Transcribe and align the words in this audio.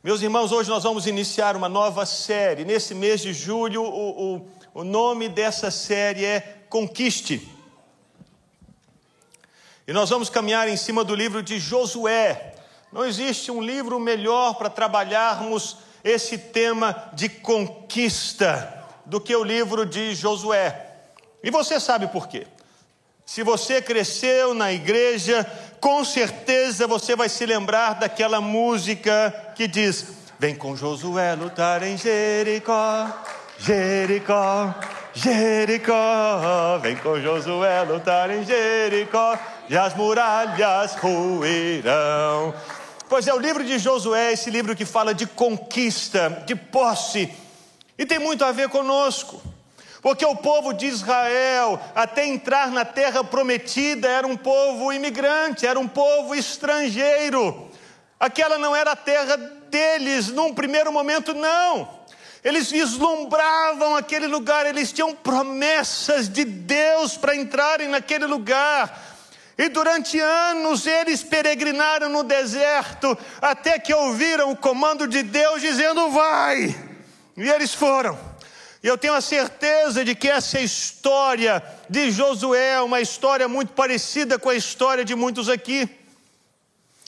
Meus 0.00 0.22
irmãos, 0.22 0.52
hoje 0.52 0.70
nós 0.70 0.84
vamos 0.84 1.08
iniciar 1.08 1.56
uma 1.56 1.68
nova 1.68 2.06
série. 2.06 2.64
Nesse 2.64 2.94
mês 2.94 3.20
de 3.20 3.32
julho, 3.32 3.82
o, 3.82 4.36
o, 4.36 4.48
o 4.72 4.84
nome 4.84 5.28
dessa 5.28 5.72
série 5.72 6.24
é 6.24 6.40
Conquiste. 6.68 7.48
E 9.88 9.92
nós 9.92 10.08
vamos 10.08 10.30
caminhar 10.30 10.68
em 10.68 10.76
cima 10.76 11.02
do 11.02 11.16
livro 11.16 11.42
de 11.42 11.58
Josué. 11.58 12.54
Não 12.92 13.04
existe 13.04 13.50
um 13.50 13.60
livro 13.60 13.98
melhor 13.98 14.54
para 14.54 14.70
trabalharmos 14.70 15.78
esse 16.04 16.38
tema 16.38 17.10
de 17.12 17.28
conquista 17.28 18.86
do 19.04 19.20
que 19.20 19.34
o 19.34 19.42
livro 19.42 19.84
de 19.84 20.14
Josué. 20.14 20.94
E 21.42 21.50
você 21.50 21.80
sabe 21.80 22.06
por 22.06 22.28
quê? 22.28 22.46
Se 23.26 23.42
você 23.42 23.82
cresceu 23.82 24.54
na 24.54 24.72
igreja, 24.72 25.44
com 25.80 26.04
certeza 26.04 26.86
você 26.86 27.16
vai 27.16 27.28
se 27.28 27.44
lembrar 27.46 27.94
daquela 27.94 28.40
música 28.40 29.52
que 29.54 29.66
diz: 29.66 30.06
Vem 30.38 30.54
com 30.54 30.76
Josué 30.76 31.34
lutar 31.34 31.82
em 31.82 31.96
Jericó, 31.96 33.08
Jericó, 33.58 34.74
Jericó. 35.14 36.78
Vem 36.80 36.96
com 36.96 37.20
Josué 37.20 37.82
lutar 37.82 38.30
em 38.30 38.44
Jericó, 38.44 39.38
e 39.68 39.76
as 39.76 39.94
muralhas 39.94 40.94
ruirão. 40.94 42.54
Pois 43.08 43.26
é, 43.26 43.32
o 43.32 43.38
livro 43.38 43.64
de 43.64 43.78
Josué, 43.78 44.32
esse 44.32 44.50
livro 44.50 44.76
que 44.76 44.84
fala 44.84 45.14
de 45.14 45.26
conquista, 45.26 46.44
de 46.46 46.54
posse, 46.54 47.32
e 47.96 48.04
tem 48.04 48.18
muito 48.18 48.44
a 48.44 48.52
ver 48.52 48.68
conosco. 48.68 49.42
Porque 50.00 50.24
o 50.24 50.36
povo 50.36 50.72
de 50.72 50.86
Israel, 50.86 51.80
até 51.94 52.24
entrar 52.26 52.70
na 52.70 52.84
terra 52.84 53.24
prometida, 53.24 54.08
era 54.08 54.26
um 54.26 54.36
povo 54.36 54.92
imigrante, 54.92 55.66
era 55.66 55.78
um 55.78 55.88
povo 55.88 56.34
estrangeiro. 56.34 57.68
Aquela 58.18 58.58
não 58.58 58.74
era 58.74 58.92
a 58.92 58.96
terra 58.96 59.36
deles, 59.36 60.28
num 60.28 60.54
primeiro 60.54 60.92
momento, 60.92 61.34
não. 61.34 61.98
Eles 62.44 62.70
vislumbravam 62.70 63.96
aquele 63.96 64.28
lugar, 64.28 64.66
eles 64.66 64.92
tinham 64.92 65.14
promessas 65.14 66.28
de 66.28 66.44
Deus 66.44 67.16
para 67.16 67.34
entrarem 67.34 67.88
naquele 67.88 68.26
lugar. 68.26 69.06
E 69.56 69.68
durante 69.68 70.20
anos 70.20 70.86
eles 70.86 71.24
peregrinaram 71.24 72.08
no 72.08 72.22
deserto, 72.22 73.18
até 73.42 73.76
que 73.80 73.92
ouviram 73.92 74.52
o 74.52 74.56
comando 74.56 75.08
de 75.08 75.24
Deus 75.24 75.60
dizendo: 75.60 76.10
Vai! 76.10 76.74
E 77.36 77.50
eles 77.50 77.74
foram. 77.74 78.27
E 78.82 78.86
eu 78.86 78.96
tenho 78.96 79.14
a 79.14 79.20
certeza 79.20 80.04
de 80.04 80.14
que 80.14 80.28
essa 80.28 80.60
história 80.60 81.62
de 81.90 82.10
Josué 82.10 82.74
é 82.74 82.80
uma 82.80 83.00
história 83.00 83.48
muito 83.48 83.72
parecida 83.72 84.38
com 84.38 84.48
a 84.48 84.54
história 84.54 85.04
de 85.04 85.16
muitos 85.16 85.48
aqui. 85.48 85.88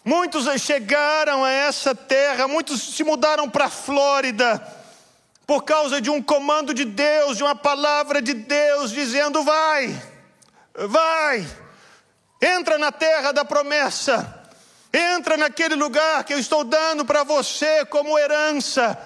Muitos 0.04 0.46
chegaram 0.60 1.44
a 1.44 1.50
essa 1.50 1.94
terra, 1.94 2.48
muitos 2.48 2.94
se 2.94 3.04
mudaram 3.04 3.48
para 3.48 3.66
a 3.66 3.70
Flórida, 3.70 4.60
por 5.46 5.62
causa 5.62 6.00
de 6.00 6.10
um 6.10 6.22
comando 6.22 6.72
de 6.72 6.84
Deus, 6.84 7.36
de 7.36 7.42
uma 7.42 7.54
palavra 7.54 8.20
de 8.20 8.34
Deus, 8.34 8.90
dizendo: 8.90 9.44
vai, 9.44 10.02
vai, 10.74 11.46
entra 12.40 12.78
na 12.78 12.90
terra 12.90 13.30
da 13.30 13.44
promessa, 13.44 14.42
entra 14.92 15.36
naquele 15.36 15.77
lugar 15.77 16.24
que 16.24 16.32
eu 16.32 16.38
estou 16.38 16.64
dando 16.64 17.05
para 17.05 17.22
você 17.22 17.84
como 17.84 18.18
herança 18.18 18.98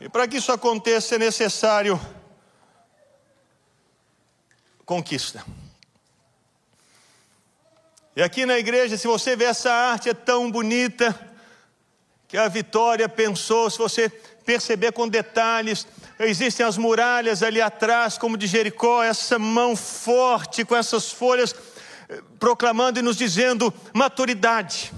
e 0.00 0.08
para 0.08 0.28
que 0.28 0.36
isso 0.36 0.52
aconteça 0.52 1.16
é 1.16 1.18
necessário 1.18 2.00
conquista. 4.84 5.44
E 8.14 8.22
aqui 8.22 8.46
na 8.46 8.58
igreja, 8.58 8.96
se 8.96 9.06
você 9.06 9.36
vê 9.36 9.44
essa 9.44 9.72
arte 9.72 10.08
é 10.08 10.14
tão 10.14 10.50
bonita 10.50 11.18
que 12.26 12.36
a 12.36 12.48
Vitória 12.48 13.08
pensou, 13.08 13.70
se 13.70 13.78
você 13.78 14.08
perceber 14.08 14.92
com 14.92 15.08
detalhes, 15.08 15.86
existem 16.18 16.64
as 16.64 16.76
muralhas 16.76 17.42
ali 17.42 17.60
atrás, 17.60 18.16
como 18.16 18.36
de 18.36 18.46
Jericó, 18.46 19.02
essa 19.02 19.38
mão 19.38 19.76
forte 19.76 20.64
com 20.64 20.76
essas 20.76 21.10
folhas 21.10 21.54
eh, 22.08 22.20
proclamando 22.38 22.98
e 22.98 23.02
nos 23.02 23.16
dizendo 23.16 23.72
maturidade 23.92 24.92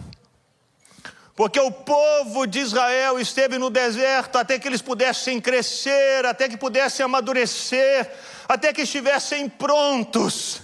porque 1.41 1.59
o 1.59 1.73
povo 1.73 2.47
de 2.47 2.59
Israel 2.59 3.19
esteve 3.19 3.57
no 3.57 3.71
deserto 3.71 4.37
até 4.37 4.59
que 4.59 4.69
eles 4.69 4.83
pudessem 4.83 5.41
crescer, 5.41 6.27
até 6.27 6.47
que 6.47 6.57
pudessem 6.59 7.03
amadurecer, 7.03 8.13
até 8.47 8.75
que 8.75 8.83
estivessem 8.83 9.49
prontos. 9.49 10.61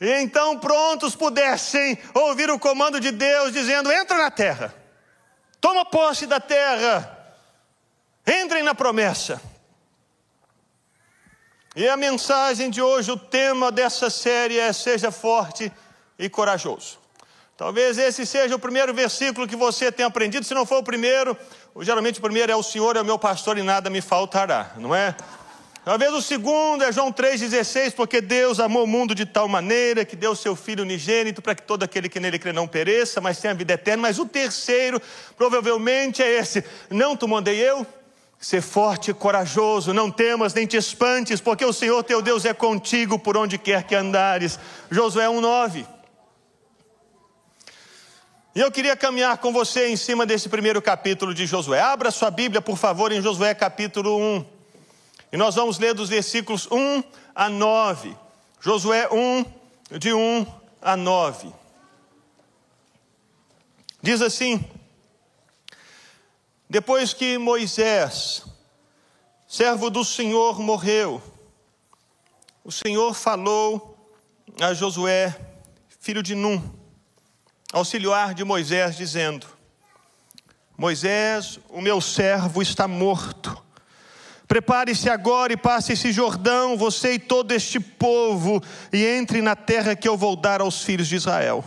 E 0.00 0.08
então 0.20 0.60
prontos 0.60 1.16
pudessem 1.16 1.98
ouvir 2.14 2.48
o 2.50 2.56
comando 2.56 3.00
de 3.00 3.10
Deus 3.10 3.52
dizendo: 3.52 3.90
entra 3.90 4.16
na 4.16 4.30
terra, 4.30 4.72
toma 5.60 5.84
posse 5.84 6.24
da 6.24 6.38
terra, 6.38 7.34
entrem 8.24 8.62
na 8.62 8.76
promessa. 8.76 9.42
E 11.74 11.88
a 11.88 11.96
mensagem 11.96 12.70
de 12.70 12.80
hoje, 12.80 13.10
o 13.10 13.16
tema 13.16 13.72
dessa 13.72 14.08
série 14.08 14.56
é: 14.56 14.72
seja 14.72 15.10
forte 15.10 15.72
e 16.16 16.30
corajoso. 16.30 16.99
Talvez 17.60 17.98
esse 17.98 18.24
seja 18.24 18.56
o 18.56 18.58
primeiro 18.58 18.94
versículo 18.94 19.46
que 19.46 19.54
você 19.54 19.92
tenha 19.92 20.08
aprendido, 20.08 20.46
se 20.46 20.54
não 20.54 20.64
for 20.64 20.78
o 20.78 20.82
primeiro, 20.82 21.36
geralmente 21.82 22.18
o 22.18 22.22
primeiro 22.22 22.50
é 22.50 22.56
o 22.56 22.62
Senhor 22.62 22.96
é 22.96 23.02
o 23.02 23.04
meu 23.04 23.18
pastor 23.18 23.58
e 23.58 23.62
nada 23.62 23.90
me 23.90 24.00
faltará, 24.00 24.72
não 24.78 24.94
é? 24.94 25.14
Talvez 25.84 26.10
o 26.14 26.22
segundo 26.22 26.82
é 26.82 26.90
João 26.90 27.12
3,16, 27.12 27.92
porque 27.92 28.22
Deus 28.22 28.60
amou 28.60 28.84
o 28.84 28.86
mundo 28.86 29.14
de 29.14 29.26
tal 29.26 29.46
maneira 29.46 30.06
que 30.06 30.16
deu 30.16 30.34
seu 30.34 30.56
Filho 30.56 30.84
unigênito 30.84 31.42
para 31.42 31.54
que 31.54 31.60
todo 31.60 31.82
aquele 31.82 32.08
que 32.08 32.18
nele 32.18 32.38
crê 32.38 32.50
não 32.50 32.66
pereça, 32.66 33.20
mas 33.20 33.38
tenha 33.38 33.52
vida 33.52 33.74
eterna. 33.74 34.04
Mas 34.04 34.18
o 34.18 34.24
terceiro, 34.24 34.98
provavelmente, 35.36 36.22
é 36.22 36.38
esse: 36.38 36.64
Não 36.88 37.14
te 37.14 37.26
mandei 37.26 37.60
eu? 37.60 37.86
Ser 38.38 38.62
forte 38.62 39.10
e 39.10 39.14
corajoso, 39.14 39.92
não 39.92 40.10
temas 40.10 40.54
nem 40.54 40.66
te 40.66 40.78
espantes, 40.78 41.42
porque 41.42 41.66
o 41.66 41.74
Senhor 41.74 42.02
teu 42.04 42.22
Deus 42.22 42.46
é 42.46 42.54
contigo 42.54 43.18
por 43.18 43.36
onde 43.36 43.58
quer 43.58 43.82
que 43.82 43.94
andares. 43.94 44.58
Josué 44.90 45.26
1,9. 45.26 45.99
E 48.52 48.58
eu 48.58 48.70
queria 48.72 48.96
caminhar 48.96 49.38
com 49.38 49.52
você 49.52 49.88
em 49.88 49.96
cima 49.96 50.26
desse 50.26 50.48
primeiro 50.48 50.82
capítulo 50.82 51.32
de 51.32 51.46
Josué. 51.46 51.80
Abra 51.80 52.10
sua 52.10 52.32
Bíblia, 52.32 52.60
por 52.60 52.76
favor, 52.76 53.12
em 53.12 53.22
Josué 53.22 53.54
capítulo 53.54 54.18
1. 54.18 54.44
E 55.32 55.36
nós 55.36 55.54
vamos 55.54 55.78
ler 55.78 55.94
dos 55.94 56.08
versículos 56.08 56.66
1 56.68 57.04
a 57.32 57.48
9. 57.48 58.16
Josué 58.60 59.08
1, 59.08 59.44
de 60.00 60.12
1 60.12 60.46
a 60.82 60.96
9. 60.96 61.52
Diz 64.02 64.20
assim: 64.20 64.64
Depois 66.68 67.14
que 67.14 67.38
Moisés, 67.38 68.44
servo 69.46 69.90
do 69.90 70.04
Senhor, 70.04 70.58
morreu, 70.58 71.22
o 72.64 72.72
Senhor 72.72 73.14
falou 73.14 73.96
a 74.60 74.74
Josué, 74.74 75.38
filho 76.00 76.20
de 76.20 76.34
Num 76.34 76.79
auxiliar 77.72 78.34
de 78.34 78.44
Moisés, 78.44 78.96
dizendo: 78.96 79.46
Moisés, 80.76 81.58
o 81.68 81.80
meu 81.80 82.00
servo 82.00 82.62
está 82.62 82.88
morto. 82.88 83.56
Prepare-se 84.48 85.08
agora 85.08 85.52
e 85.52 85.56
passe 85.56 85.92
esse 85.92 86.10
Jordão, 86.10 86.76
você 86.76 87.12
e 87.12 87.18
todo 87.18 87.52
este 87.52 87.78
povo, 87.78 88.60
e 88.92 89.04
entre 89.06 89.40
na 89.40 89.54
terra 89.54 89.94
que 89.94 90.08
eu 90.08 90.16
vou 90.16 90.34
dar 90.34 90.60
aos 90.60 90.82
filhos 90.82 91.06
de 91.06 91.14
Israel. 91.14 91.64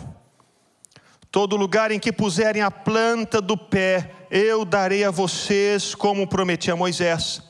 Todo 1.30 1.56
lugar 1.56 1.90
em 1.90 1.98
que 1.98 2.12
puserem 2.12 2.60
a 2.60 2.70
planta 2.70 3.40
do 3.40 3.56
pé, 3.56 4.10
eu 4.30 4.64
darei 4.64 5.02
a 5.02 5.10
vocês, 5.10 5.94
como 5.94 6.28
prometi 6.28 6.70
a 6.70 6.76
Moisés. 6.76 7.42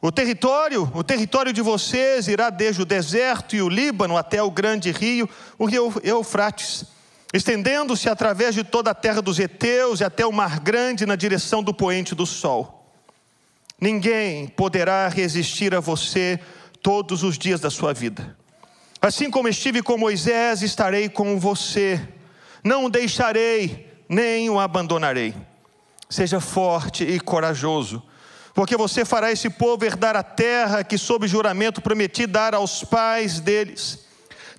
O 0.00 0.10
território, 0.10 0.90
o 0.94 1.04
território 1.04 1.52
de 1.52 1.60
vocês 1.60 2.26
irá 2.26 2.48
desde 2.48 2.80
o 2.80 2.86
deserto 2.86 3.54
e 3.54 3.60
o 3.60 3.68
Líbano 3.68 4.16
até 4.16 4.42
o 4.42 4.50
grande 4.50 4.90
rio, 4.90 5.28
o 5.58 5.66
rio 5.66 5.92
Eufrates 6.02 6.86
estendendo-se 7.32 8.08
através 8.08 8.54
de 8.54 8.64
toda 8.64 8.90
a 8.90 8.94
terra 8.94 9.22
dos 9.22 9.38
heteus 9.38 10.00
e 10.00 10.04
até 10.04 10.26
o 10.26 10.32
mar 10.32 10.60
grande 10.60 11.06
na 11.06 11.16
direção 11.16 11.62
do 11.62 11.72
poente 11.72 12.14
do 12.14 12.26
sol. 12.26 12.92
Ninguém 13.80 14.48
poderá 14.48 15.08
resistir 15.08 15.74
a 15.74 15.80
você 15.80 16.38
todos 16.82 17.22
os 17.22 17.38
dias 17.38 17.60
da 17.60 17.70
sua 17.70 17.94
vida. 17.94 18.36
Assim 19.00 19.30
como 19.30 19.48
estive 19.48 19.82
com 19.82 19.96
Moisés, 19.96 20.60
estarei 20.60 21.08
com 21.08 21.38
você. 21.38 22.00
Não 22.62 22.86
o 22.86 22.90
deixarei, 22.90 23.88
nem 24.08 24.50
o 24.50 24.58
abandonarei. 24.58 25.34
Seja 26.10 26.40
forte 26.40 27.04
e 27.04 27.20
corajoso, 27.20 28.02
porque 28.52 28.76
você 28.76 29.04
fará 29.04 29.30
esse 29.30 29.48
povo 29.48 29.84
herdar 29.84 30.16
a 30.16 30.24
terra 30.24 30.82
que, 30.82 30.98
sob 30.98 31.26
juramento, 31.26 31.80
prometi 31.80 32.26
dar 32.26 32.54
aos 32.54 32.82
pais 32.82 33.38
deles 33.38 34.09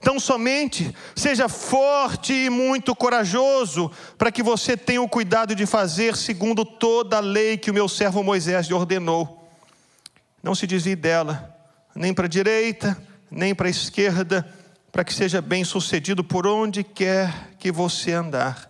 Tão 0.02 0.20
somente 0.20 0.94
seja 1.16 1.48
forte 1.48 2.34
e 2.34 2.50
muito 2.50 2.96
corajoso, 2.96 3.92
para 4.18 4.32
que 4.32 4.42
você 4.42 4.76
tenha 4.76 5.02
o 5.02 5.08
cuidado 5.08 5.54
de 5.54 5.68
fazer 5.68 6.18
segundo 6.18 6.66
toda 6.66 7.18
a 7.18 7.20
lei 7.20 7.56
que 7.56 7.70
o 7.70 7.74
meu 7.74 7.88
servo 7.88 8.24
Moisés 8.24 8.66
lhe 8.66 8.74
ordenou. 8.74 9.48
Não 10.42 10.56
se 10.56 10.66
desvie 10.66 10.96
dela, 10.96 11.56
nem 11.96 12.16
para 12.16 12.26
a 12.26 12.30
direita, 12.30 12.98
nem 13.30 13.54
para 13.54 13.68
a 13.68 13.70
esquerda, 13.70 14.52
para 14.92 15.04
que 15.04 15.14
seja 15.14 15.40
bem 15.40 15.64
sucedido 15.64 16.24
por 16.24 16.48
onde 16.48 16.84
quer 16.84 17.52
que 17.60 17.72
você 17.72 18.12
andar. 18.12 18.70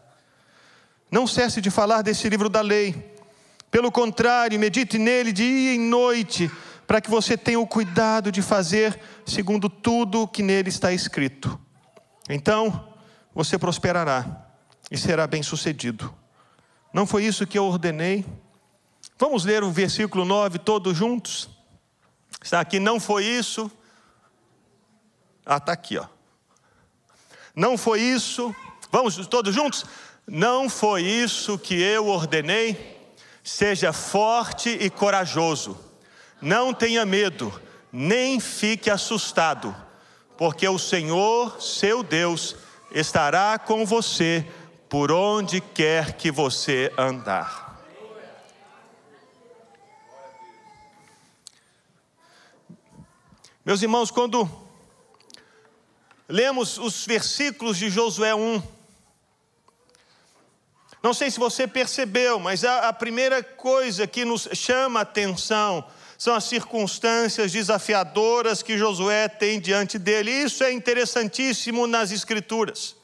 Não 1.09 1.25
cesse 1.25 1.61
de 1.61 1.71
falar 1.71 2.01
desse 2.01 2.27
livro 2.27 2.49
da 2.49 2.61
lei. 2.61 3.15
Pelo 3.71 3.89
contrário, 3.89 4.59
medite 4.59 4.97
nele 4.97 5.31
dia 5.31 5.75
e 5.75 5.77
noite, 5.77 6.51
para 6.91 6.99
que 6.99 7.09
você 7.09 7.37
tenha 7.37 7.57
o 7.57 7.65
cuidado 7.65 8.33
de 8.33 8.41
fazer 8.41 8.99
segundo 9.25 9.69
tudo 9.69 10.27
que 10.27 10.43
nele 10.43 10.67
está 10.67 10.91
escrito. 10.91 11.57
Então, 12.27 12.93
você 13.33 13.57
prosperará 13.57 14.45
e 14.91 14.97
será 14.97 15.25
bem-sucedido. 15.25 16.13
Não 16.93 17.07
foi 17.07 17.23
isso 17.23 17.47
que 17.47 17.57
eu 17.57 17.63
ordenei? 17.63 18.25
Vamos 19.17 19.45
ler 19.45 19.63
o 19.63 19.71
versículo 19.71 20.25
9 20.25 20.59
todos 20.59 20.97
juntos? 20.97 21.49
Está 22.43 22.59
aqui, 22.59 22.77
não 22.77 22.99
foi 22.99 23.23
isso. 23.23 23.71
Ah, 25.45 25.55
está 25.55 25.71
aqui, 25.71 25.97
ó. 25.97 26.05
Não 27.55 27.77
foi 27.77 28.01
isso. 28.01 28.53
Vamos 28.91 29.15
todos 29.27 29.55
juntos? 29.55 29.85
Não 30.27 30.69
foi 30.69 31.03
isso 31.03 31.57
que 31.57 31.81
eu 31.81 32.07
ordenei. 32.07 32.99
Seja 33.41 33.93
forte 33.93 34.67
e 34.67 34.89
corajoso. 34.89 35.89
Não 36.41 36.73
tenha 36.73 37.05
medo, 37.05 37.53
nem 37.91 38.39
fique 38.39 38.89
assustado, 38.89 39.75
porque 40.37 40.67
o 40.67 40.79
Senhor, 40.79 41.61
seu 41.61 42.01
Deus, 42.01 42.55
estará 42.91 43.59
com 43.59 43.85
você 43.85 44.45
por 44.89 45.11
onde 45.11 45.61
quer 45.61 46.13
que 46.13 46.31
você 46.31 46.91
andar. 46.97 47.79
Meus 53.63 53.83
irmãos, 53.83 54.09
quando 54.09 54.49
lemos 56.27 56.79
os 56.79 57.05
versículos 57.05 57.77
de 57.77 57.91
Josué 57.91 58.33
1, 58.33 58.63
não 61.03 61.13
sei 61.13 61.29
se 61.29 61.39
você 61.39 61.67
percebeu, 61.67 62.39
mas 62.39 62.63
a, 62.63 62.91
primeira 62.91 63.43
coisa 63.43 64.07
que 64.07 64.25
nos 64.25 64.47
chama 64.53 64.99
a 64.99 65.03
atenção 65.03 65.85
são 66.21 66.35
as 66.35 66.43
circunstâncias 66.43 67.51
desafiadoras 67.51 68.61
que 68.61 68.77
Josué 68.77 69.27
tem 69.27 69.59
diante 69.59 69.97
dele. 69.97 70.29
Isso 70.29 70.63
é 70.63 70.71
interessantíssimo 70.71 71.87
nas 71.87 72.11
Escrituras. 72.11 72.95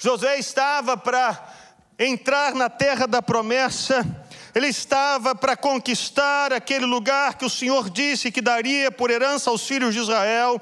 Josué 0.00 0.36
estava 0.40 0.96
para 0.96 1.54
entrar 1.96 2.56
na 2.56 2.68
terra 2.68 3.06
da 3.06 3.22
promessa, 3.22 4.04
ele 4.52 4.66
estava 4.66 5.32
para 5.32 5.56
conquistar 5.56 6.52
aquele 6.52 6.86
lugar 6.86 7.38
que 7.38 7.44
o 7.44 7.50
Senhor 7.50 7.88
disse 7.88 8.32
que 8.32 8.42
daria 8.42 8.90
por 8.90 9.12
herança 9.12 9.48
aos 9.48 9.64
filhos 9.64 9.94
de 9.94 10.00
Israel, 10.00 10.60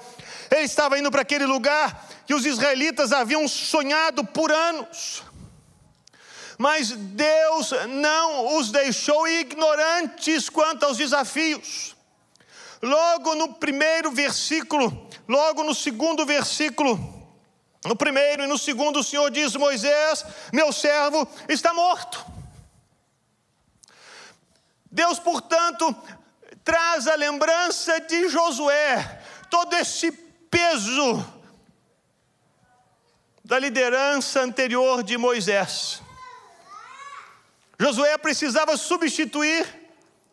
ele 0.50 0.64
estava 0.64 0.98
indo 0.98 1.10
para 1.10 1.22
aquele 1.22 1.46
lugar 1.46 2.06
que 2.26 2.34
os 2.34 2.44
israelitas 2.44 3.12
haviam 3.12 3.48
sonhado 3.48 4.22
por 4.22 4.52
anos 4.52 5.22
mas 6.58 6.90
Deus 6.90 7.70
não 7.88 8.58
os 8.58 8.72
deixou 8.72 9.28
ignorantes 9.28 10.50
quanto 10.50 10.84
aos 10.84 10.96
desafios. 10.96 11.96
Logo 12.82 13.36
no 13.36 13.54
primeiro 13.54 14.10
versículo, 14.10 15.08
logo 15.28 15.62
no 15.62 15.74
segundo 15.74 16.26
versículo, 16.26 16.98
no 17.84 17.94
primeiro 17.94 18.42
e 18.42 18.46
no 18.48 18.58
segundo, 18.58 18.98
o 18.98 19.04
Senhor 19.04 19.30
diz: 19.30 19.54
Moisés, 19.54 20.24
meu 20.52 20.72
servo, 20.72 21.26
está 21.48 21.72
morto. 21.72 22.26
Deus, 24.90 25.18
portanto, 25.20 25.94
traz 26.64 27.06
a 27.06 27.14
lembrança 27.14 28.00
de 28.00 28.28
Josué, 28.28 29.22
todo 29.48 29.74
esse 29.76 30.10
peso 30.10 31.24
da 33.44 33.58
liderança 33.58 34.40
anterior 34.40 35.02
de 35.02 35.16
Moisés. 35.16 36.02
Josué 37.78 38.18
precisava 38.18 38.76
substituir, 38.76 39.66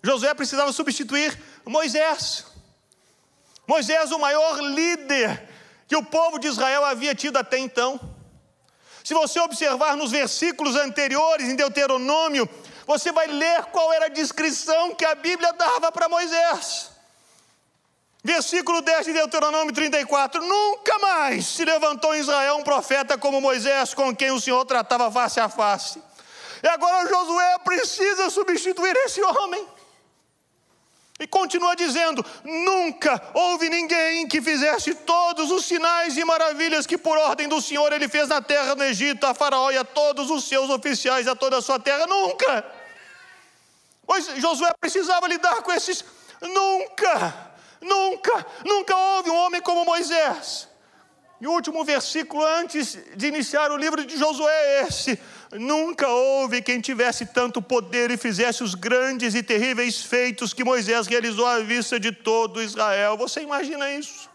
Josué 0.01 0.33
precisava 0.33 0.71
substituir 0.71 1.37
Moisés. 1.63 2.45
Moisés, 3.67 4.11
o 4.11 4.19
maior 4.19 4.59
líder 4.59 5.49
que 5.87 5.95
o 5.95 6.03
povo 6.03 6.39
de 6.39 6.47
Israel 6.47 6.83
havia 6.85 7.13
tido 7.13 7.37
até 7.37 7.57
então. 7.57 7.99
Se 9.03 9.13
você 9.13 9.39
observar 9.39 9.95
nos 9.95 10.11
versículos 10.11 10.75
anteriores, 10.75 11.47
em 11.47 11.55
Deuteronômio, 11.55 12.49
você 12.87 13.11
vai 13.11 13.27
ler 13.27 13.65
qual 13.65 13.93
era 13.93 14.05
a 14.05 14.09
descrição 14.09 14.95
que 14.95 15.05
a 15.05 15.13
Bíblia 15.13 15.53
dava 15.53 15.91
para 15.91 16.09
Moisés. 16.09 16.91
Versículo 18.23 18.81
10 18.81 19.05
de 19.05 19.13
Deuteronômio 19.13 19.71
34: 19.71 20.41
Nunca 20.43 20.97
mais 20.97 21.45
se 21.45 21.63
levantou 21.63 22.15
em 22.15 22.19
Israel 22.21 22.57
um 22.57 22.63
profeta 22.63 23.15
como 23.15 23.39
Moisés, 23.39 23.93
com 23.93 24.15
quem 24.15 24.31
o 24.31 24.41
Senhor 24.41 24.65
tratava 24.65 25.11
face 25.11 25.39
a 25.39 25.47
face. 25.47 26.01
E 26.65 26.67
agora 26.67 27.07
Josué 27.07 27.59
precisa 27.63 28.27
substituir 28.31 28.95
esse 29.05 29.21
homem. 29.21 29.67
E 31.19 31.27
continua 31.27 31.75
dizendo: 31.75 32.25
Nunca 32.43 33.21
houve 33.35 33.69
ninguém 33.69 34.27
que 34.27 34.41
fizesse 34.41 34.95
todos 34.95 35.51
os 35.51 35.63
sinais 35.63 36.17
e 36.17 36.25
maravilhas 36.25 36.87
que, 36.87 36.97
por 36.97 37.19
ordem 37.19 37.47
do 37.47 37.61
Senhor, 37.61 37.93
ele 37.93 38.07
fez 38.07 38.29
na 38.29 38.41
terra 38.41 38.73
do 38.73 38.83
Egito, 38.83 39.27
a 39.27 39.35
Faraó 39.35 39.69
e 39.69 39.77
a 39.77 39.83
todos 39.83 40.31
os 40.31 40.45
seus 40.45 40.71
oficiais, 40.71 41.27
a 41.27 41.35
toda 41.35 41.59
a 41.59 41.61
sua 41.61 41.79
terra. 41.79 42.07
Nunca. 42.07 42.65
Pois 44.03 44.25
Josué 44.37 44.73
precisava 44.81 45.27
lidar 45.27 45.61
com 45.61 45.71
esses. 45.71 46.03
Nunca, 46.41 47.53
nunca, 47.79 48.45
nunca 48.65 48.97
houve 48.97 49.29
um 49.29 49.35
homem 49.35 49.61
como 49.61 49.85
Moisés. 49.85 50.67
E 51.39 51.47
o 51.47 51.51
último 51.51 51.83
versículo 51.83 52.43
antes 52.43 52.97
de 53.15 53.27
iniciar 53.27 53.71
o 53.71 53.77
livro 53.77 54.03
de 54.03 54.17
Josué 54.17 54.51
é 54.51 54.87
esse: 54.87 55.19
Nunca 55.59 56.07
houve 56.07 56.61
quem 56.61 56.81
tivesse 56.81 57.25
tanto 57.27 57.61
poder 57.61 58.11
e 58.11 58.17
fizesse 58.17 58.63
os 58.63 58.75
grandes 58.75 59.35
e 59.35 59.43
terríveis 59.43 60.01
feitos 60.01 60.53
que 60.53 60.63
Moisés 60.63 61.07
realizou 61.07 61.45
à 61.45 61.59
vista 61.59 61.99
de 61.99 62.11
todo 62.11 62.61
Israel. 62.61 63.15
Você 63.17 63.41
imagina 63.41 63.91
isso? 63.91 64.29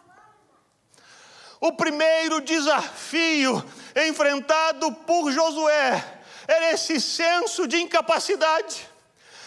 O 1.60 1.72
primeiro 1.72 2.40
desafio 2.40 3.62
enfrentado 3.94 4.92
por 4.92 5.30
Josué 5.30 6.20
era 6.48 6.72
esse 6.72 6.98
senso 7.00 7.68
de 7.68 7.76
incapacidade, 7.76 8.88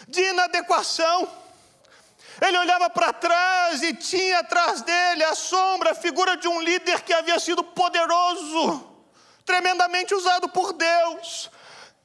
de 0.07 0.21
inadequação. 0.21 1.27
Ele 2.39 2.57
olhava 2.57 2.89
para 2.89 3.11
trás 3.13 3.81
e 3.81 3.95
tinha 3.95 4.39
atrás 4.39 4.81
dele 4.81 5.23
a 5.23 5.33
sombra, 5.33 5.91
a 5.91 5.95
figura 5.95 6.37
de 6.37 6.47
um 6.47 6.61
líder 6.61 7.01
que 7.01 7.13
havia 7.13 7.39
sido 7.39 7.63
poderoso, 7.63 8.87
tremendamente 9.43 10.13
usado 10.13 10.47
por 10.49 10.73
Deus, 10.73 11.49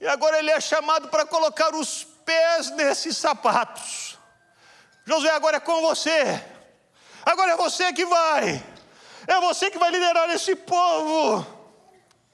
e 0.01 0.07
agora 0.07 0.39
ele 0.39 0.51
é 0.51 0.61
chamado 0.61 1.09
para 1.09 1.27
colocar 1.27 1.75
os 1.75 2.05
pés 2.25 2.71
nesses 2.71 3.17
sapatos. 3.17 4.17
Josué, 5.05 5.31
agora 5.31 5.57
é 5.57 5.61
com 5.61 5.81
você. 5.81 6.43
Agora 7.25 7.53
é 7.53 7.57
você 7.57 7.93
que 7.93 8.05
vai. 8.05 8.63
É 9.27 9.41
você 9.41 9.71
que 9.71 9.79
vai 9.79 9.91
liderar 9.91 10.31
esse 10.31 10.55
povo. 10.55 11.47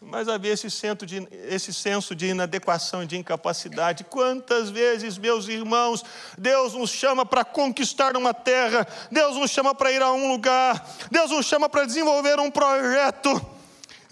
Mas 0.01 0.29
havia 0.29 0.53
esse 0.53 0.69
de, 1.07 1.27
esse 1.49 1.73
senso 1.73 2.15
de 2.15 2.27
inadequação 2.27 3.03
e 3.03 3.07
de 3.07 3.17
incapacidade. 3.17 4.05
Quantas 4.05 4.69
vezes, 4.69 5.17
meus 5.17 5.49
irmãos, 5.49 6.05
Deus 6.37 6.75
nos 6.75 6.91
chama 6.91 7.25
para 7.25 7.45
conquistar 7.45 8.15
uma 8.15 8.35
terra, 8.35 8.87
Deus 9.11 9.37
nos 9.37 9.51
chama 9.51 9.75
para 9.75 9.91
ir 9.91 10.03
a 10.03 10.13
um 10.13 10.29
lugar, 10.29 10.87
Deus 11.11 11.31
nos 11.31 11.47
chama 11.47 11.69
para 11.69 11.87
desenvolver 11.87 12.39
um 12.39 12.51
projeto 12.51 13.54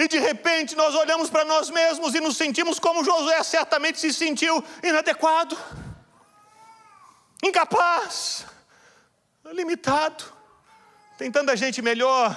e 0.02 0.09
de 0.09 0.18
repente 0.18 0.75
nós 0.75 0.94
olhamos 0.97 1.30
para 1.30 1.44
nós 1.44 1.71
mesmos 1.71 2.12
e 2.14 2.21
nos 2.21 2.37
sentimos 2.37 2.80
como 2.80 3.04
Josué 3.04 3.40
certamente 3.44 4.00
se 4.00 4.12
sentiu 4.12 4.62
inadequado, 4.82 5.56
incapaz, 7.42 8.44
limitado. 9.44 10.25
Tem 11.16 11.30
tanta 11.30 11.56
gente 11.56 11.80
melhor, 11.80 12.35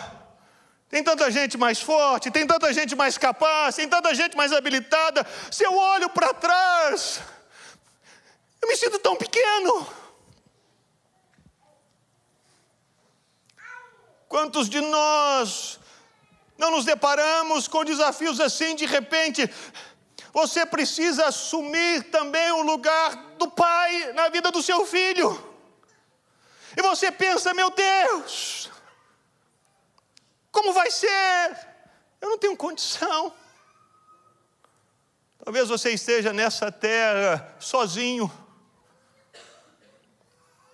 tem 0.88 1.04
tanta 1.04 1.32
gente 1.32 1.58
mais 1.58 1.82
forte, 1.82 2.30
tem 2.30 2.46
tanta 2.46 2.72
gente 2.72 2.96
mais 2.96 3.18
capaz, 3.18 3.76
tem 3.76 3.90
tanta 3.90 4.14
gente 4.14 4.38
mais 4.38 4.52
habilitada. 4.54 5.26
Se 5.50 5.64
eu 5.64 5.76
olho 5.76 6.10
para 6.10 6.36
trás, 6.36 7.20
eu 8.62 8.68
me 8.68 8.78
sinto 8.78 9.00
tão 9.00 9.16
pequeno. 9.16 9.88
Quantos 14.28 14.70
de 14.70 14.82
nós 14.82 15.80
não 16.58 16.72
nos 16.72 16.86
deparamos 16.86 17.68
com 17.68 17.84
desafios 17.84 18.40
assim 18.40 18.76
de 18.76 18.86
repente. 18.86 19.50
Você 20.34 20.66
precisa 20.66 21.28
assumir 21.28 22.04
também 22.12 22.52
o 22.52 22.64
lugar 22.64 23.16
do 23.38 23.50
pai 23.50 24.14
na 24.14 24.30
vida 24.30 24.52
do 24.52 24.62
seu 24.62 24.86
filho. 24.86 25.54
E 26.78 26.82
você 26.82 27.12
pensa, 27.12 27.54
meu 27.54 27.70
Deus, 27.70 28.70
como 30.52 30.74
vai 30.74 30.92
ser? 30.92 31.68
Eu 32.22 32.30
não 32.30 32.38
tenho 32.38 32.56
condição. 32.58 33.34
Talvez 35.44 35.70
você 35.70 35.92
esteja 35.92 36.34
nessa 36.34 36.72
terra 36.72 37.56
sozinho. 37.60 38.32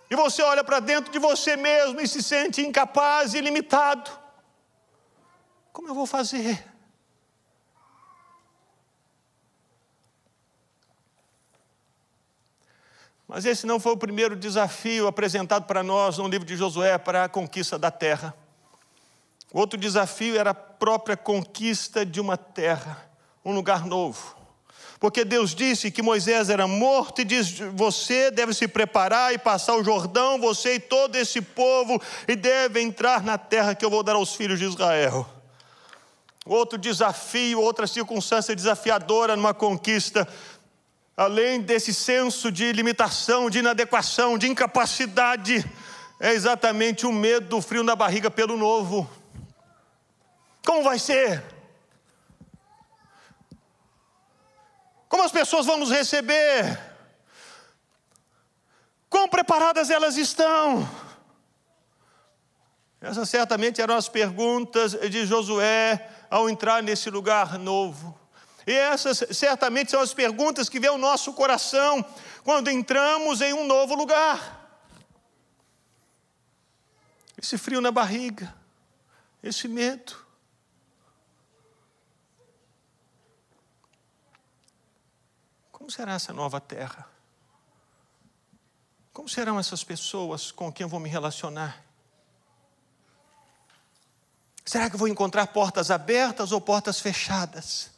E 0.09 0.15
você 0.15 0.41
olha 0.41 0.63
para 0.63 0.79
dentro 0.79 1.11
de 1.11 1.19
você 1.19 1.55
mesmo 1.55 2.01
e 2.01 2.07
se 2.07 2.21
sente 2.21 2.61
incapaz 2.61 3.33
e 3.33 3.41
limitado. 3.41 4.20
Como 5.71 5.87
eu 5.87 5.95
vou 5.95 6.05
fazer? 6.05 6.71
Mas 13.27 13.45
esse 13.45 13.65
não 13.65 13.79
foi 13.79 13.93
o 13.93 13.97
primeiro 13.97 14.35
desafio 14.35 15.07
apresentado 15.07 15.63
para 15.65 15.81
nós 15.81 16.17
no 16.17 16.27
livro 16.27 16.45
de 16.45 16.57
Josué 16.57 16.97
para 16.97 17.23
a 17.23 17.29
conquista 17.29 17.79
da 17.79 17.89
terra. 17.89 18.35
O 19.53 19.59
outro 19.59 19.79
desafio 19.79 20.37
era 20.37 20.49
a 20.49 20.53
própria 20.53 21.15
conquista 21.15 22.05
de 22.05 22.19
uma 22.19 22.35
terra, 22.35 23.09
um 23.45 23.53
lugar 23.53 23.85
novo. 23.85 24.35
Porque 24.99 25.23
Deus 25.23 25.55
disse 25.55 25.89
que 25.89 26.01
Moisés 26.01 26.49
era 26.49 26.67
morto 26.67 27.21
e 27.21 27.25
diz: 27.25 27.57
Você 27.73 28.29
deve 28.31 28.53
se 28.53 28.67
preparar 28.67 29.33
e 29.33 29.37
passar 29.37 29.75
o 29.75 29.83
Jordão, 29.83 30.37
você 30.37 30.75
e 30.75 30.79
todo 30.79 31.15
esse 31.15 31.41
povo, 31.41 32.01
e 32.27 32.35
deve 32.35 32.81
entrar 32.81 33.23
na 33.23 33.37
terra 33.37 33.73
que 33.73 33.85
eu 33.85 33.89
vou 33.89 34.03
dar 34.03 34.15
aos 34.15 34.35
filhos 34.35 34.59
de 34.59 34.65
Israel. 34.65 35.40
Outro 36.45 36.77
desafio, 36.77 37.61
outra 37.61 37.85
circunstância 37.85 38.55
desafiadora 38.55 39.35
numa 39.35 39.53
conquista, 39.53 40.27
além 41.15 41.61
desse 41.61 41.93
senso 41.93 42.51
de 42.51 42.71
limitação, 42.71 43.49
de 43.49 43.59
inadequação, 43.59 44.37
de 44.37 44.47
incapacidade, 44.47 45.63
é 46.19 46.33
exatamente 46.33 47.05
o 47.05 47.11
medo 47.11 47.47
do 47.47 47.61
frio 47.61 47.83
na 47.83 47.95
barriga 47.95 48.31
pelo 48.31 48.57
novo. 48.57 49.09
Como 50.65 50.83
vai 50.83 50.97
ser? 50.97 51.43
Como 55.07 55.23
as 55.23 55.31
pessoas 55.31 55.65
vão 55.65 55.77
nos 55.77 55.91
receber? 55.91 56.79
Quão 59.09 59.27
preparadas 59.27 59.89
elas 59.89 60.17
estão? 60.17 60.89
Essas 63.01 63.29
certamente 63.29 63.81
eram 63.81 63.95
as 63.95 64.07
perguntas 64.07 64.93
de 64.93 65.25
Josué 65.25 66.07
ao 66.31 66.49
entrar 66.49 66.81
nesse 66.81 67.09
lugar 67.09 67.59
novo. 67.59 68.17
E 68.65 68.71
essas 68.71 69.21
certamente 69.31 69.91
são 69.91 69.99
as 69.99 70.13
perguntas 70.13 70.69
que 70.69 70.79
vem 70.79 70.89
ao 70.89 70.97
nosso 70.97 71.33
coração 71.33 72.03
quando 72.43 72.69
entramos 72.69 73.41
em 73.41 73.53
um 73.53 73.67
novo 73.67 73.93
lugar. 73.93 74.59
Esse 77.37 77.57
frio 77.57 77.81
na 77.81 77.91
barriga, 77.91 78.55
esse 79.43 79.67
medo. 79.67 80.15
Como 85.71 85.91
será 85.91 86.13
essa 86.13 86.31
nova 86.31 86.61
terra? 86.61 87.09
Como 89.11 89.27
serão 89.27 89.59
essas 89.59 89.83
pessoas 89.83 90.51
com 90.51 90.71
quem 90.71 90.85
eu 90.85 90.89
vou 90.89 90.99
me 90.99 91.09
relacionar? 91.09 91.90
Será 94.65 94.89
que 94.89 94.95
eu 94.95 94.99
vou 94.99 95.07
encontrar 95.07 95.47
portas 95.47 95.89
abertas 95.89 96.51
ou 96.51 96.61
portas 96.61 96.99
fechadas? 96.99 97.91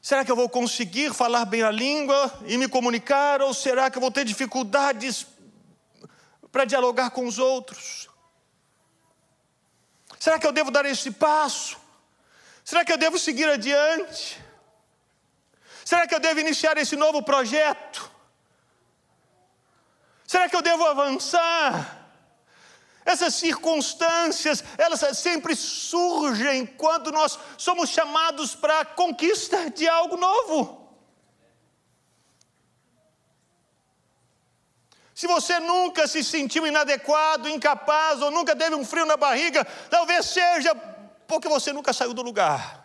Será 0.00 0.24
que 0.24 0.32
eu 0.32 0.36
vou 0.36 0.48
conseguir 0.48 1.14
falar 1.14 1.44
bem 1.44 1.62
a 1.62 1.70
língua 1.70 2.32
e 2.46 2.58
me 2.58 2.68
comunicar? 2.68 3.40
Ou 3.40 3.54
será 3.54 3.90
que 3.90 3.96
eu 3.96 4.00
vou 4.00 4.10
ter 4.10 4.24
dificuldades 4.24 5.26
para 6.50 6.64
dialogar 6.64 7.10
com 7.10 7.26
os 7.26 7.38
outros? 7.38 8.08
Será 10.18 10.38
que 10.38 10.46
eu 10.46 10.52
devo 10.52 10.70
dar 10.70 10.84
esse 10.84 11.10
passo? 11.10 11.78
Será 12.64 12.84
que 12.84 12.92
eu 12.92 12.98
devo 12.98 13.18
seguir 13.18 13.48
adiante? 13.48 14.40
Será 15.84 16.06
que 16.06 16.14
eu 16.14 16.20
devo 16.20 16.40
iniciar 16.40 16.76
esse 16.78 16.96
novo 16.96 17.22
projeto? 17.22 18.10
Será 20.26 20.48
que 20.48 20.56
eu 20.56 20.62
devo 20.62 20.84
avançar? 20.84 22.01
Essas 23.04 23.34
circunstâncias, 23.34 24.62
elas 24.78 25.00
sempre 25.18 25.56
surgem 25.56 26.64
quando 26.64 27.10
nós 27.10 27.38
somos 27.58 27.90
chamados 27.90 28.54
para 28.54 28.80
a 28.80 28.84
conquista 28.84 29.70
de 29.70 29.88
algo 29.88 30.16
novo. 30.16 30.82
Se 35.14 35.26
você 35.26 35.60
nunca 35.60 36.06
se 36.06 36.24
sentiu 36.24 36.66
inadequado, 36.66 37.48
incapaz 37.48 38.22
ou 38.22 38.30
nunca 38.30 38.56
teve 38.56 38.74
um 38.74 38.84
frio 38.84 39.04
na 39.04 39.16
barriga, 39.16 39.64
talvez 39.90 40.26
seja 40.26 40.74
porque 41.26 41.48
você 41.48 41.72
nunca 41.72 41.92
saiu 41.92 42.14
do 42.14 42.22
lugar. 42.22 42.82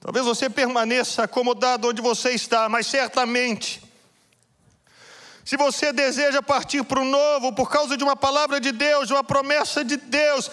Talvez 0.00 0.24
você 0.24 0.48
permaneça 0.48 1.24
acomodado 1.24 1.88
onde 1.88 2.00
você 2.00 2.30
está, 2.30 2.68
mas 2.68 2.86
certamente, 2.86 3.82
se 5.50 5.56
você 5.56 5.92
deseja 5.92 6.40
partir 6.40 6.84
para 6.84 7.00
o 7.00 7.04
novo 7.04 7.52
por 7.52 7.68
causa 7.68 7.96
de 7.96 8.04
uma 8.04 8.14
palavra 8.14 8.60
de 8.60 8.70
Deus, 8.70 9.08
de 9.08 9.12
uma 9.12 9.24
promessa 9.24 9.84
de 9.84 9.96
Deus, 9.96 10.48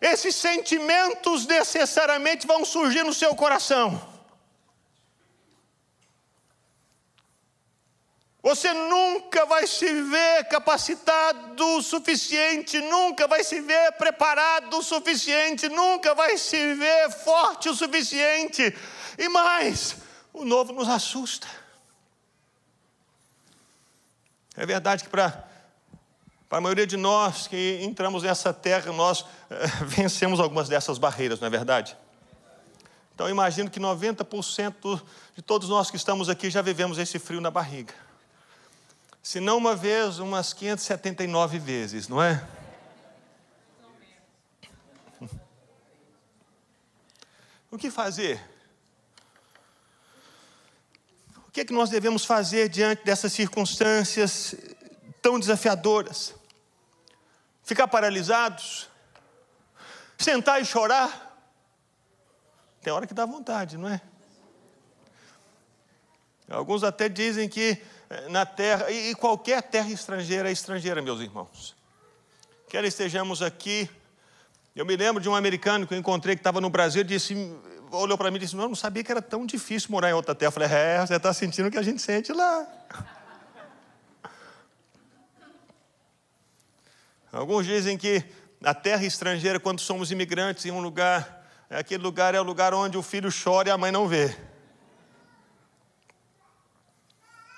esses 0.00 0.34
sentimentos 0.34 1.46
necessariamente 1.46 2.46
vão 2.46 2.64
surgir 2.64 3.02
no 3.02 3.12
seu 3.12 3.34
coração. 3.34 4.00
Você 8.42 8.72
nunca 8.72 9.44
vai 9.44 9.66
se 9.66 9.92
ver 10.04 10.44
capacitado 10.44 11.76
o 11.76 11.82
suficiente, 11.82 12.80
nunca 12.80 13.28
vai 13.28 13.44
se 13.44 13.60
ver 13.60 13.92
preparado 13.92 14.78
o 14.78 14.82
suficiente, 14.82 15.68
nunca 15.68 16.14
vai 16.14 16.38
se 16.38 16.72
ver 16.72 17.10
forte 17.10 17.68
o 17.68 17.74
suficiente. 17.74 18.74
E 19.18 19.28
mais, 19.28 19.96
o 20.32 20.46
novo 20.46 20.72
nos 20.72 20.88
assusta. 20.88 21.59
É 24.60 24.66
verdade 24.66 25.04
que 25.04 25.10
para 25.10 25.44
a 26.50 26.60
maioria 26.60 26.86
de 26.86 26.96
nós 26.96 27.46
que 27.46 27.80
entramos 27.82 28.22
nessa 28.22 28.52
terra, 28.52 28.92
nós 28.92 29.24
é, 29.48 29.66
vencemos 29.86 30.38
algumas 30.38 30.68
dessas 30.68 30.98
barreiras, 30.98 31.40
não 31.40 31.46
é 31.46 31.50
verdade? 31.50 31.96
Então 33.14 33.26
eu 33.26 33.30
imagino 33.30 33.70
que 33.70 33.80
90% 33.80 35.02
de 35.34 35.42
todos 35.42 35.68
nós 35.68 35.90
que 35.90 35.96
estamos 35.96 36.28
aqui 36.28 36.50
já 36.50 36.62
vivemos 36.62 36.98
esse 36.98 37.18
frio 37.18 37.40
na 37.40 37.50
barriga 37.50 37.94
se 39.22 39.38
não 39.38 39.58
uma 39.58 39.76
vez, 39.76 40.18
umas 40.18 40.52
579 40.52 41.58
vezes, 41.58 42.08
não 42.08 42.22
é? 42.22 42.42
O 47.70 47.78
que 47.78 47.88
fazer? 47.90 48.40
O 51.50 51.52
que 51.52 51.62
é 51.62 51.64
que 51.64 51.72
nós 51.72 51.90
devemos 51.90 52.24
fazer 52.24 52.68
diante 52.68 53.04
dessas 53.04 53.32
circunstâncias 53.32 54.54
tão 55.20 55.36
desafiadoras? 55.36 56.32
Ficar 57.64 57.88
paralisados? 57.88 58.88
Sentar 60.16 60.62
e 60.62 60.64
chorar? 60.64 61.44
Tem 62.80 62.92
hora 62.92 63.04
que 63.04 63.12
dá 63.12 63.26
vontade, 63.26 63.76
não 63.76 63.88
é? 63.88 64.00
Alguns 66.48 66.84
até 66.84 67.08
dizem 67.08 67.48
que 67.48 67.82
na 68.28 68.46
terra, 68.46 68.88
e 68.88 69.12
qualquer 69.16 69.60
terra 69.60 69.90
estrangeira 69.90 70.48
é 70.48 70.52
estrangeira, 70.52 71.02
meus 71.02 71.20
irmãos. 71.20 71.74
Quer 72.68 72.84
estejamos 72.84 73.42
aqui. 73.42 73.90
Eu 74.76 74.86
me 74.86 74.96
lembro 74.96 75.20
de 75.20 75.28
um 75.28 75.34
americano 75.34 75.84
que 75.84 75.94
eu 75.94 75.98
encontrei 75.98 76.36
que 76.36 76.40
estava 76.40 76.60
no 76.60 76.70
Brasil, 76.70 77.02
disse, 77.02 77.34
olhou 77.90 78.16
para 78.16 78.30
mim 78.30 78.36
e 78.36 78.40
disse: 78.40 78.56
Não, 78.56 78.64
eu 78.64 78.68
não 78.68 78.74
sabia 78.74 79.02
que 79.02 79.10
era 79.10 79.22
tão 79.22 79.44
difícil 79.46 79.90
morar 79.90 80.10
em 80.10 80.12
outra 80.12 80.34
terra. 80.34 80.48
Eu 80.48 80.52
falei: 80.52 80.68
É, 80.70 81.00
você 81.00 81.14
está 81.14 81.32
sentindo 81.32 81.68
o 81.68 81.70
que 81.70 81.78
a 81.78 81.82
gente 81.82 82.00
sente 82.00 82.32
lá. 82.32 82.66
Alguns 87.32 87.64
dizem 87.64 87.96
que 87.96 88.24
a 88.62 88.74
terra 88.74 89.04
estrangeira, 89.04 89.60
quando 89.60 89.80
somos 89.80 90.10
imigrantes 90.10 90.66
em 90.66 90.70
um 90.70 90.80
lugar, 90.80 91.46
aquele 91.70 92.02
lugar 92.02 92.34
é 92.34 92.40
o 92.40 92.44
lugar 92.44 92.74
onde 92.74 92.98
o 92.98 93.02
filho 93.02 93.30
chora 93.32 93.68
e 93.68 93.72
a 93.72 93.78
mãe 93.78 93.92
não 93.92 94.08
vê. 94.08 94.36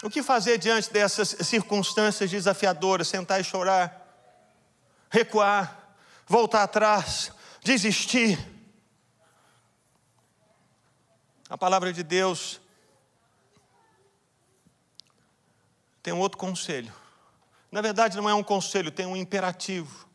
O 0.02 0.10
que 0.10 0.22
fazer 0.22 0.58
diante 0.58 0.92
dessas 0.92 1.28
circunstâncias 1.40 2.30
desafiadoras? 2.30 3.08
Sentar 3.08 3.40
e 3.40 3.44
chorar? 3.44 4.00
Recuar? 5.08 5.94
Voltar 6.26 6.64
atrás? 6.64 7.32
Desistir? 7.62 8.51
A 11.52 11.58
palavra 11.58 11.92
de 11.92 12.02
Deus 12.02 12.58
tem 16.02 16.10
um 16.10 16.18
outro 16.18 16.38
conselho. 16.38 16.90
Na 17.70 17.82
verdade, 17.82 18.16
não 18.16 18.26
é 18.26 18.32
um 18.32 18.42
conselho, 18.42 18.90
tem 18.90 19.04
um 19.04 19.14
imperativo. 19.14 20.08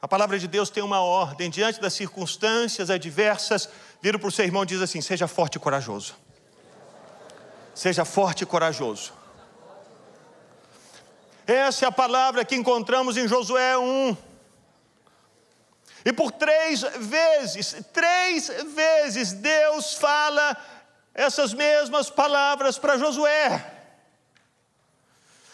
A 0.00 0.06
palavra 0.06 0.38
de 0.38 0.46
Deus 0.46 0.70
tem 0.70 0.84
uma 0.84 1.00
ordem. 1.00 1.50
Diante 1.50 1.80
das 1.80 1.92
circunstâncias 1.92 2.88
adversas, 2.88 3.68
vira 4.00 4.16
para 4.16 4.28
o 4.28 4.30
seu 4.30 4.44
irmão 4.44 4.62
e 4.62 4.66
diz 4.66 4.80
assim: 4.80 5.00
seja 5.00 5.26
forte 5.26 5.56
e 5.56 5.58
corajoso. 5.58 6.14
Seja 7.74 8.04
forte 8.04 8.42
e 8.42 8.46
corajoso. 8.46 9.12
Essa 11.48 11.86
é 11.86 11.88
a 11.88 11.92
palavra 11.92 12.44
que 12.44 12.54
encontramos 12.54 13.16
em 13.16 13.26
Josué 13.26 13.76
1. 13.76 14.16
E 16.04 16.12
por 16.12 16.30
três 16.30 16.82
vezes, 17.00 17.74
três 17.92 18.46
vezes, 18.72 19.32
Deus 19.32 19.94
fala 19.94 20.56
essas 21.16 21.54
mesmas 21.54 22.10
palavras 22.10 22.78
para 22.78 22.98
Josué. 22.98 23.72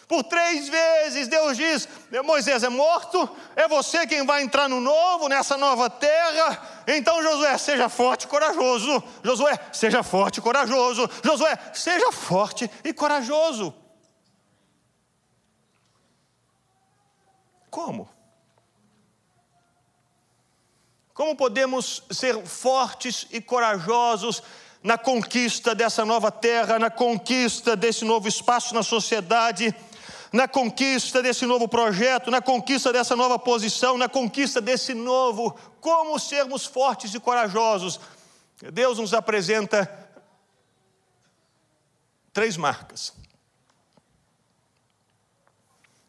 Por 0.09 0.25
três 0.25 0.69
vezes 0.69 1.29
Deus 1.29 1.57
diz: 1.57 1.89
Moisés 2.25 2.65
é 2.65 2.69
morto, 2.69 3.31
é 3.55 3.69
você 3.69 4.05
quem 4.07 4.27
vai 4.27 4.43
entrar 4.43 4.69
no 4.69 4.81
novo, 4.81 5.29
nessa 5.29 5.57
nova 5.57 5.89
terra. 5.89 6.83
Então, 6.87 7.23
Josué, 7.23 7.57
seja 7.57 7.89
forte 7.89 8.25
e 8.25 8.27
corajoso. 8.27 9.03
Josué, 9.23 9.59
seja 9.73 10.03
forte 10.03 10.39
e 10.39 10.43
corajoso. 10.43 11.09
Josué, 11.25 11.57
seja 11.73 12.11
forte 12.11 12.69
e 12.85 12.93
corajoso. 12.93 13.73
Como? 17.71 18.11
Como 21.15 21.37
podemos 21.37 22.03
ser 22.11 22.45
fortes 22.45 23.27
e 23.31 23.41
corajosos 23.41 24.43
na 24.83 24.99
conquista 24.99 25.75
dessa 25.75 26.05
nova 26.05 26.31
terra, 26.31 26.79
na 26.79 26.91
conquista 26.91 27.77
desse 27.77 28.05
novo 28.05 28.27
espaço 28.27 28.75
na 28.75 28.83
sociedade, 28.83 29.75
na 30.33 30.49
conquista 30.49 31.23
desse 31.23 31.47
novo 31.47 31.69
projeto, 31.69 32.31
na 32.31 32.41
conquista 32.41 32.93
dessa 32.93 33.15
nova 33.15 33.39
posição, 33.39 33.97
na 33.97 34.09
conquista 34.09 34.61
desse 34.61 34.95
novo, 34.95 35.57
como 35.81 36.19
sermos 36.19 36.65
fortes 36.65 37.15
e 37.15 37.21
corajosos. 37.21 38.01
Deus 38.73 38.99
nos 38.99 39.13
apresenta 39.13 39.89
três 42.33 42.57
marcas, 42.57 43.13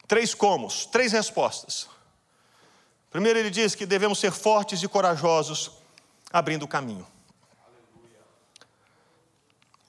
três 0.08 0.34
comos, 0.34 0.86
três 0.86 1.12
respostas. 1.12 1.88
Primeiro, 3.12 3.38
ele 3.38 3.52
diz 3.52 3.76
que 3.76 3.86
devemos 3.86 4.20
ser 4.20 4.32
fortes 4.32 4.82
e 4.82 4.88
corajosos, 4.88 5.72
abrindo 6.32 6.64
o 6.64 6.68
caminho. 6.68 7.13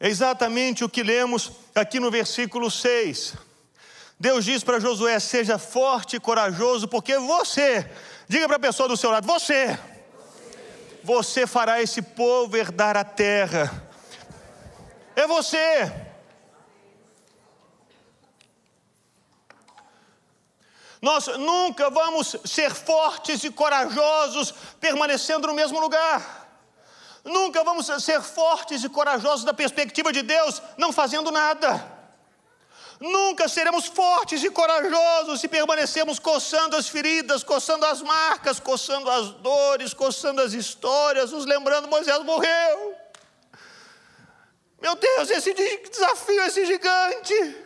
É 0.04 0.08
exatamente 0.08 0.84
o 0.84 0.88
que 0.90 1.02
lemos 1.02 1.50
aqui 1.74 1.98
no 1.98 2.10
versículo 2.10 2.70
6. 2.70 3.36
Deus 4.20 4.44
diz 4.44 4.62
para 4.62 4.78
Josué: 4.78 5.18
seja 5.18 5.56
forte 5.56 6.16
e 6.16 6.20
corajoso, 6.20 6.86
porque 6.86 7.16
você, 7.16 7.90
diga 8.28 8.46
para 8.46 8.58
a 8.58 8.60
pessoa 8.60 8.86
do 8.86 8.98
seu 8.98 9.10
lado, 9.10 9.26
você, 9.26 9.78
você 11.02 11.46
fará 11.46 11.80
esse 11.80 12.02
povo 12.02 12.54
herdar 12.54 12.98
a 12.98 13.02
terra. 13.02 13.82
É 15.16 15.26
você. 15.26 15.90
Nós 21.00 21.28
nunca 21.28 21.88
vamos 21.88 22.36
ser 22.44 22.74
fortes 22.74 23.42
e 23.42 23.50
corajosos 23.50 24.52
permanecendo 24.78 25.46
no 25.46 25.54
mesmo 25.54 25.80
lugar. 25.80 26.43
Nunca 27.24 27.64
vamos 27.64 27.86
ser 28.02 28.20
fortes 28.20 28.84
e 28.84 28.88
corajosos 28.88 29.44
da 29.44 29.54
perspectiva 29.54 30.12
de 30.12 30.22
Deus 30.22 30.60
não 30.76 30.92
fazendo 30.92 31.30
nada. 31.30 31.92
Nunca 33.00 33.48
seremos 33.48 33.86
fortes 33.86 34.44
e 34.44 34.50
corajosos 34.50 35.40
se 35.40 35.48
permanecermos 35.48 36.18
coçando 36.18 36.76
as 36.76 36.86
feridas, 36.86 37.42
coçando 37.42 37.84
as 37.86 38.02
marcas, 38.02 38.60
coçando 38.60 39.10
as 39.10 39.30
dores, 39.30 39.92
coçando 39.94 40.40
as 40.40 40.52
histórias, 40.52 41.32
nos 41.32 41.44
lembrando 41.44 41.88
Moisés 41.88 42.22
morreu. 42.22 42.94
Meu 44.80 44.94
Deus, 44.94 45.30
esse 45.30 45.54
desafio, 45.54 46.42
esse 46.42 46.66
gigante. 46.66 47.64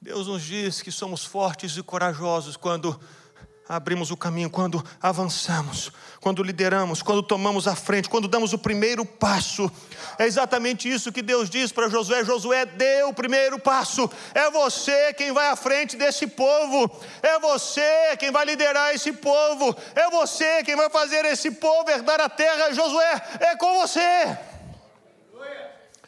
Deus 0.00 0.28
nos 0.28 0.42
diz 0.42 0.82
que 0.82 0.92
somos 0.92 1.24
fortes 1.24 1.76
e 1.76 1.82
corajosos 1.82 2.56
quando 2.56 3.00
abrimos 3.68 4.10
o 4.10 4.16
caminho, 4.16 4.48
quando 4.48 4.84
avançamos, 5.02 5.90
quando 6.20 6.42
lideramos, 6.42 7.02
quando 7.02 7.22
tomamos 7.22 7.66
a 7.66 7.74
frente, 7.74 8.08
quando 8.08 8.28
damos 8.28 8.52
o 8.52 8.58
primeiro 8.58 9.04
passo. 9.04 9.70
É 10.18 10.24
exatamente 10.24 10.88
isso 10.88 11.12
que 11.12 11.22
Deus 11.22 11.50
diz 11.50 11.72
para 11.72 11.88
Josué: 11.88 12.24
Josué, 12.24 12.64
dê 12.64 13.02
o 13.02 13.12
primeiro 13.12 13.58
passo. 13.58 14.08
É 14.34 14.50
você 14.50 15.12
quem 15.14 15.32
vai 15.32 15.48
à 15.48 15.56
frente 15.56 15.96
desse 15.96 16.26
povo, 16.26 16.90
é 17.22 17.38
você 17.40 18.16
quem 18.18 18.30
vai 18.30 18.44
liderar 18.44 18.94
esse 18.94 19.12
povo, 19.12 19.76
é 19.94 20.08
você 20.10 20.62
quem 20.62 20.76
vai 20.76 20.88
fazer 20.88 21.24
esse 21.24 21.50
povo 21.50 21.90
herdar 21.90 22.20
a 22.20 22.28
terra. 22.28 22.72
Josué, 22.72 23.22
é 23.40 23.56
com 23.56 23.80
você. 23.80 24.38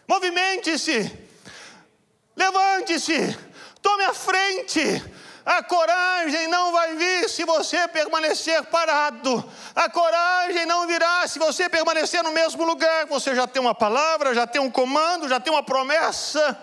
Movimente-se, 0.06 1.12
levante-se, 2.34 3.36
tome 3.82 4.04
a 4.04 4.14
frente 4.14 5.02
a 5.48 5.62
coragem 5.62 6.46
não 6.46 6.72
vai 6.72 6.94
vir 6.94 7.26
se 7.26 7.42
você 7.42 7.88
permanecer 7.88 8.62
parado. 8.64 9.50
A 9.74 9.88
coragem 9.88 10.66
não 10.66 10.86
virá 10.86 11.26
se 11.26 11.38
você 11.38 11.70
permanecer 11.70 12.22
no 12.22 12.32
mesmo 12.32 12.66
lugar. 12.66 13.06
Você 13.06 13.34
já 13.34 13.46
tem 13.46 13.62
uma 13.62 13.74
palavra, 13.74 14.34
já 14.34 14.46
tem 14.46 14.60
um 14.60 14.70
comando, 14.70 15.26
já 15.26 15.40
tem 15.40 15.50
uma 15.50 15.62
promessa. 15.62 16.54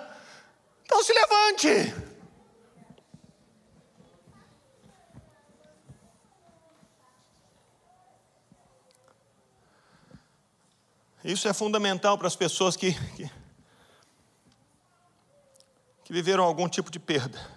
Então 0.84 1.04
se 1.04 1.12
levante. 1.14 1.96
Isso 11.24 11.48
é 11.48 11.54
fundamental 11.56 12.20
para 12.20 12.28
as 12.28 12.36
pessoas 12.36 12.78
que, 12.78 12.94
que, 13.16 13.32
que 16.04 16.14
viveram 16.14 16.44
algum 16.44 16.70
tipo 16.70 16.92
de 16.92 17.00
perda. 17.00 17.55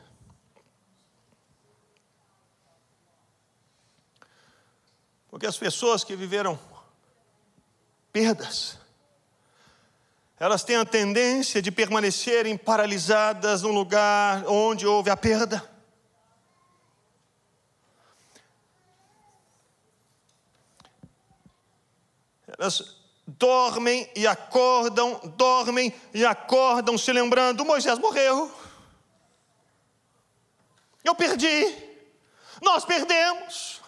Porque 5.28 5.46
as 5.46 5.56
pessoas 5.56 6.02
que 6.04 6.16
viveram 6.16 6.58
perdas, 8.12 8.78
elas 10.38 10.62
têm 10.64 10.76
a 10.76 10.84
tendência 10.84 11.60
de 11.60 11.70
permanecerem 11.70 12.56
paralisadas 12.56 13.62
num 13.62 13.72
lugar 13.72 14.46
onde 14.46 14.86
houve 14.86 15.10
a 15.10 15.16
perda. 15.16 15.68
Elas 22.46 22.96
dormem 23.26 24.10
e 24.16 24.26
acordam, 24.26 25.20
dormem 25.36 25.94
e 26.14 26.24
acordam, 26.24 26.96
se 26.96 27.12
lembrando: 27.12 27.64
Moisés 27.64 27.98
morreu. 27.98 28.50
Eu 31.04 31.14
perdi, 31.14 31.76
nós 32.62 32.84
perdemos. 32.84 33.80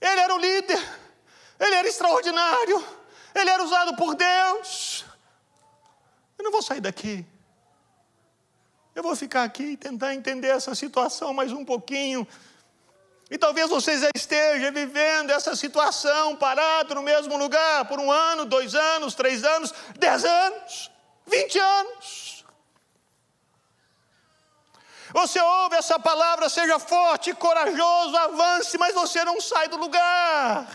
Ele 0.00 0.20
era 0.20 0.34
o 0.34 0.38
líder, 0.38 0.82
ele 1.58 1.74
era 1.74 1.88
extraordinário, 1.88 2.84
ele 3.34 3.50
era 3.50 3.62
usado 3.62 3.96
por 3.96 4.14
Deus. 4.14 5.04
Eu 6.38 6.44
não 6.44 6.52
vou 6.52 6.62
sair 6.62 6.80
daqui. 6.80 7.24
Eu 8.94 9.02
vou 9.02 9.14
ficar 9.14 9.42
aqui 9.42 9.72
e 9.72 9.76
tentar 9.76 10.14
entender 10.14 10.48
essa 10.48 10.74
situação 10.74 11.34
mais 11.34 11.52
um 11.52 11.64
pouquinho. 11.64 12.26
E 13.30 13.36
talvez 13.36 13.68
você 13.68 13.98
já 13.98 14.08
esteja 14.14 14.70
vivendo 14.70 15.30
essa 15.30 15.56
situação, 15.56 16.36
parado 16.36 16.94
no 16.94 17.02
mesmo 17.02 17.36
lugar 17.36 17.86
por 17.86 17.98
um 17.98 18.10
ano, 18.10 18.44
dois 18.44 18.74
anos, 18.74 19.14
três 19.14 19.42
anos, 19.44 19.74
dez 19.98 20.24
anos, 20.24 20.90
vinte 21.26 21.58
anos. 21.58 22.25
Você 25.16 25.40
ouve 25.40 25.76
essa 25.76 25.98
palavra, 25.98 26.46
seja 26.46 26.78
forte, 26.78 27.32
corajoso, 27.32 28.14
avance, 28.18 28.76
mas 28.76 28.94
você 28.94 29.24
não 29.24 29.40
sai 29.40 29.66
do 29.66 29.78
lugar. 29.78 30.68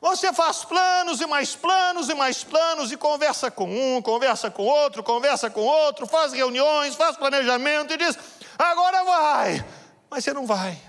Você 0.00 0.32
faz 0.32 0.64
planos 0.64 1.20
e 1.20 1.26
mais 1.26 1.54
planos 1.54 2.08
e 2.08 2.14
mais 2.14 2.42
planos 2.42 2.90
e 2.90 2.96
conversa 2.96 3.50
com 3.50 3.66
um, 3.66 4.00
conversa 4.00 4.50
com 4.50 4.64
outro, 4.64 5.02
conversa 5.02 5.50
com 5.50 5.60
outro, 5.60 6.06
faz 6.06 6.32
reuniões, 6.32 6.94
faz 6.94 7.18
planejamento 7.18 7.92
e 7.92 7.98
diz: 7.98 8.16
agora 8.58 9.04
vai, 9.04 9.62
mas 10.08 10.24
você 10.24 10.32
não 10.32 10.46
vai. 10.46 10.80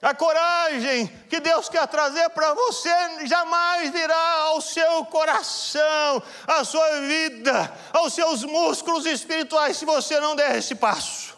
A 0.00 0.14
coragem 0.14 1.08
que 1.28 1.40
Deus 1.40 1.68
quer 1.68 1.84
trazer 1.88 2.28
para 2.30 2.54
você 2.54 3.26
jamais 3.26 3.90
virá 3.90 4.32
ao 4.42 4.60
seu 4.60 5.04
coração, 5.06 6.22
à 6.46 6.64
sua 6.64 7.00
vida, 7.00 7.72
aos 7.92 8.14
seus 8.14 8.44
músculos 8.44 9.06
espirituais, 9.06 9.76
se 9.76 9.84
você 9.84 10.20
não 10.20 10.36
der 10.36 10.56
esse 10.56 10.76
passo. 10.76 11.36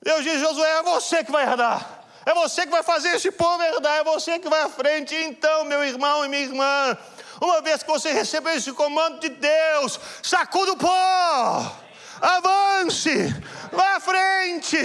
Deus 0.00 0.22
diz: 0.22 0.40
Josué, 0.40 0.70
é 0.78 0.82
você 0.82 1.24
que 1.24 1.32
vai 1.32 1.44
herdar. 1.44 2.04
É 2.24 2.32
você 2.32 2.62
que 2.62 2.70
vai 2.70 2.84
fazer 2.84 3.16
esse 3.16 3.32
povo 3.32 3.60
herdar, 3.60 3.96
é 3.98 4.04
você 4.04 4.38
que 4.38 4.48
vai 4.48 4.60
à 4.60 4.68
frente. 4.68 5.12
Então, 5.12 5.64
meu 5.64 5.82
irmão 5.82 6.24
e 6.24 6.28
minha 6.28 6.42
irmã, 6.42 6.96
uma 7.40 7.60
vez 7.60 7.82
que 7.82 7.90
você 7.90 8.12
recebeu 8.12 8.54
esse 8.54 8.72
comando 8.72 9.18
de 9.18 9.28
Deus, 9.28 9.98
sacuda 10.22 10.72
o 10.72 10.76
pó, 10.76 11.76
avance, 12.20 13.34
vá 13.72 13.96
à 13.96 14.00
frente. 14.00 14.78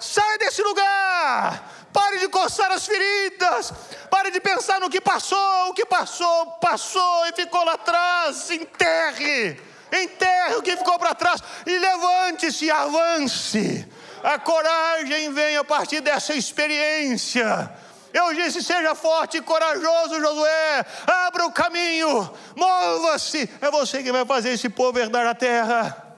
Sai 0.00 0.38
desse 0.38 0.62
lugar. 0.62 1.88
Pare 1.92 2.18
de 2.18 2.28
coçar 2.28 2.70
as 2.72 2.86
feridas. 2.86 3.72
Pare 4.10 4.30
de 4.30 4.40
pensar 4.40 4.80
no 4.80 4.88
que 4.88 5.00
passou. 5.00 5.68
O 5.68 5.74
que 5.74 5.84
passou, 5.84 6.46
passou 6.52 7.26
e 7.26 7.32
ficou 7.34 7.64
lá 7.64 7.74
atrás. 7.74 8.50
Enterre. 8.50 9.60
Enterre 9.92 10.54
o 10.56 10.62
que 10.62 10.76
ficou 10.76 10.98
para 10.98 11.14
trás. 11.14 11.42
E 11.66 11.78
levante-se 11.78 12.64
e 12.64 12.70
avance. 12.70 13.86
A 14.22 14.38
coragem 14.38 15.32
vem 15.32 15.56
a 15.56 15.64
partir 15.64 16.00
dessa 16.00 16.34
experiência. 16.34 17.70
Eu 18.12 18.34
disse: 18.34 18.62
seja 18.62 18.94
forte 18.94 19.38
e 19.38 19.42
corajoso, 19.42 20.20
Josué. 20.20 20.86
Abra 21.06 21.46
o 21.46 21.52
caminho, 21.52 22.32
mova-se. 22.56 23.48
É 23.60 23.70
você 23.70 24.02
que 24.02 24.12
vai 24.12 24.24
fazer 24.24 24.50
esse 24.50 24.68
povo 24.68 24.98
herdar 24.98 25.26
a 25.26 25.34
terra. 25.34 26.16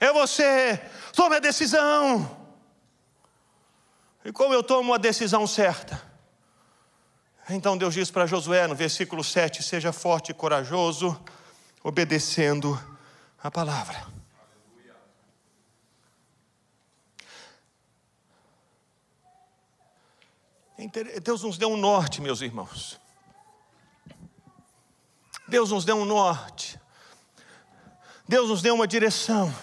É 0.00 0.12
você. 0.12 0.80
Tome 1.14 1.36
a 1.36 1.40
decisão. 1.40 2.41
E 4.24 4.32
como 4.32 4.54
eu 4.54 4.62
tomo 4.62 4.94
a 4.94 4.98
decisão 4.98 5.46
certa? 5.46 6.00
Então 7.50 7.76
Deus 7.76 7.94
diz 7.94 8.10
para 8.10 8.26
Josué 8.26 8.66
no 8.66 8.74
versículo 8.74 9.24
7: 9.24 9.62
Seja 9.62 9.92
forte 9.92 10.30
e 10.30 10.34
corajoso, 10.34 11.20
obedecendo 11.82 12.80
a 13.42 13.50
palavra. 13.50 14.06
Deus 21.22 21.42
nos 21.42 21.58
deu 21.58 21.70
um 21.70 21.76
norte, 21.76 22.20
meus 22.20 22.40
irmãos. 22.40 23.00
Deus 25.46 25.70
nos 25.70 25.84
deu 25.84 25.96
um 25.96 26.04
norte. 26.04 26.80
Deus 28.26 28.48
nos 28.48 28.62
deu 28.62 28.74
uma 28.74 28.86
direção. 28.86 29.54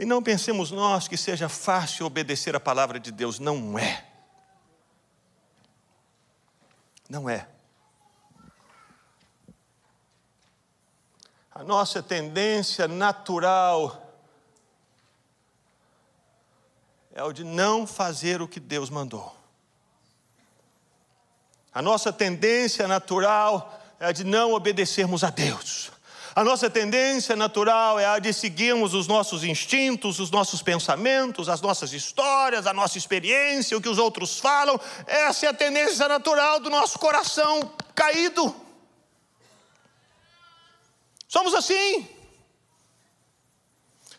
E 0.00 0.06
não 0.06 0.22
pensemos 0.22 0.70
nós 0.70 1.06
que 1.06 1.16
seja 1.18 1.46
fácil 1.46 2.06
obedecer 2.06 2.56
a 2.56 2.60
palavra 2.60 2.98
de 2.98 3.12
Deus, 3.12 3.38
não 3.38 3.78
é. 3.78 4.02
Não 7.06 7.28
é. 7.28 7.46
A 11.50 11.62
nossa 11.62 12.02
tendência 12.02 12.88
natural 12.88 14.16
é 17.12 17.22
o 17.22 17.30
de 17.30 17.44
não 17.44 17.86
fazer 17.86 18.40
o 18.40 18.48
que 18.48 18.58
Deus 18.58 18.88
mandou. 18.88 19.36
A 21.74 21.82
nossa 21.82 22.10
tendência 22.10 22.88
natural 22.88 23.78
é 24.00 24.06
a 24.06 24.12
de 24.12 24.24
não 24.24 24.54
obedecermos 24.54 25.22
a 25.22 25.28
Deus. 25.28 25.92
A 26.34 26.44
nossa 26.44 26.70
tendência 26.70 27.34
natural 27.34 27.98
é 27.98 28.06
a 28.06 28.18
de 28.18 28.32
seguirmos 28.32 28.94
os 28.94 29.08
nossos 29.08 29.42
instintos, 29.42 30.20
os 30.20 30.30
nossos 30.30 30.62
pensamentos, 30.62 31.48
as 31.48 31.60
nossas 31.60 31.92
histórias, 31.92 32.66
a 32.66 32.72
nossa 32.72 32.96
experiência, 32.96 33.76
o 33.76 33.80
que 33.80 33.88
os 33.88 33.98
outros 33.98 34.38
falam. 34.38 34.80
Essa 35.06 35.46
é 35.46 35.48
a 35.48 35.54
tendência 35.54 36.06
natural 36.06 36.60
do 36.60 36.70
nosso 36.70 36.98
coração 36.98 37.72
caído. 37.94 38.54
Somos 41.26 41.52
assim. 41.54 42.08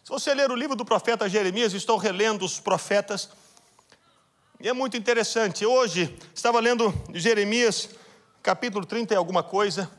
Se 0.04 0.10
você 0.10 0.34
ler 0.34 0.52
o 0.52 0.56
livro 0.56 0.76
do 0.76 0.84
profeta 0.84 1.30
Jeremias, 1.30 1.74
estou 1.74 1.98
relendo 1.98 2.44
os 2.44 2.60
profetas, 2.60 3.30
e 4.60 4.68
é 4.68 4.74
muito 4.74 4.98
interessante. 4.98 5.66
Hoje, 5.66 6.16
estava 6.36 6.60
lendo 6.60 6.94
Jeremias, 7.14 7.90
capítulo 8.44 8.86
30 8.86 9.14
e 9.14 9.18
alguma 9.18 9.42
coisa. 9.42 9.90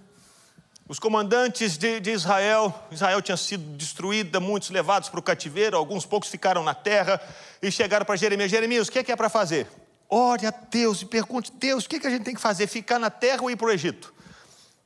Os 0.92 0.98
comandantes 0.98 1.78
de, 1.78 2.00
de, 2.00 2.10
Israel, 2.10 2.74
Israel 2.90 3.22
tinha 3.22 3.36
sido 3.38 3.64
destruída, 3.78 4.38
muitos 4.38 4.68
levados 4.68 5.08
para 5.08 5.18
o 5.18 5.22
cativeiro, 5.22 5.74
alguns 5.74 6.04
poucos 6.04 6.28
ficaram 6.28 6.62
na 6.62 6.74
terra 6.74 7.18
e 7.62 7.72
chegaram 7.72 8.04
para 8.04 8.14
Jeremias: 8.14 8.50
Jeremias, 8.50 8.88
o 8.88 8.92
que 8.92 8.98
é, 8.98 9.02
que 9.02 9.10
é 9.10 9.16
para 9.16 9.30
fazer? 9.30 9.66
Ore 10.06 10.46
a 10.46 10.50
Deus 10.50 11.00
e 11.00 11.06
pergunte: 11.06 11.50
Deus, 11.50 11.86
o 11.86 11.88
que, 11.88 11.96
é 11.96 11.98
que 11.98 12.06
a 12.06 12.10
gente 12.10 12.24
tem 12.24 12.34
que 12.34 12.40
fazer? 12.42 12.66
Ficar 12.66 12.98
na 12.98 13.08
terra 13.08 13.40
ou 13.40 13.50
ir 13.50 13.56
para 13.56 13.68
o 13.68 13.70
Egito? 13.70 14.12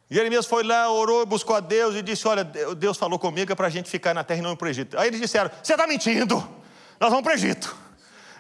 Jeremias 0.09 0.47
foi 0.47 0.63
lá, 0.63 0.89
orou, 0.89 1.27
buscou 1.27 1.57
a 1.57 1.61
Deus 1.61 1.97
e 1.97 2.03
disse: 2.03 2.29
Olha, 2.29 2.45
Deus 2.45 2.97
falou 2.97 3.19
comigo 3.19 3.51
é 3.51 3.57
para 3.57 3.67
a 3.67 3.71
gente 3.71 3.91
ficar 3.91 4.15
na 4.15 4.23
terra 4.23 4.39
e 4.39 4.43
não 4.43 4.53
ir 4.53 4.57
para 4.57 4.67
o 4.67 4.71
Egito. 4.71 4.97
Aí 4.97 5.09
eles 5.09 5.21
disseram: 5.21 5.51
Você 5.61 5.73
está 5.73 5.89
mentindo, 5.89 6.37
nós 7.01 7.11
vamos 7.11 7.25
para 7.25 7.33
o 7.33 7.35
Egito. 7.35 7.77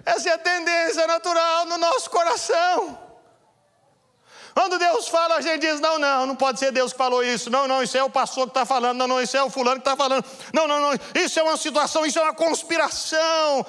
Essa 0.04 0.28
é 0.28 0.32
a 0.34 0.38
tendência 0.38 1.04
natural 1.08 1.66
no 1.66 1.78
nosso 1.78 2.08
coração. 2.10 3.05
Quando 4.56 4.78
Deus 4.78 5.06
fala, 5.08 5.34
a 5.36 5.40
gente 5.42 5.60
diz: 5.60 5.80
Não, 5.80 5.98
não, 5.98 6.24
não 6.24 6.34
pode 6.34 6.58
ser 6.58 6.72
Deus 6.72 6.90
que 6.90 6.96
falou 6.96 7.22
isso. 7.22 7.50
Não, 7.50 7.68
não, 7.68 7.82
isso 7.82 7.94
é 7.98 8.02
o 8.02 8.08
pastor 8.08 8.44
que 8.44 8.52
está 8.52 8.64
falando. 8.64 8.96
Não, 8.96 9.06
não, 9.06 9.20
isso 9.20 9.36
é 9.36 9.42
o 9.44 9.50
fulano 9.50 9.82
que 9.82 9.86
está 9.86 9.94
falando. 9.94 10.24
Não, 10.50 10.66
não, 10.66 10.80
não, 10.80 10.98
isso 11.14 11.38
é 11.38 11.42
uma 11.42 11.58
situação, 11.58 12.06
isso 12.06 12.18
é 12.18 12.22
uma 12.22 12.32
conspiração. 12.32 13.66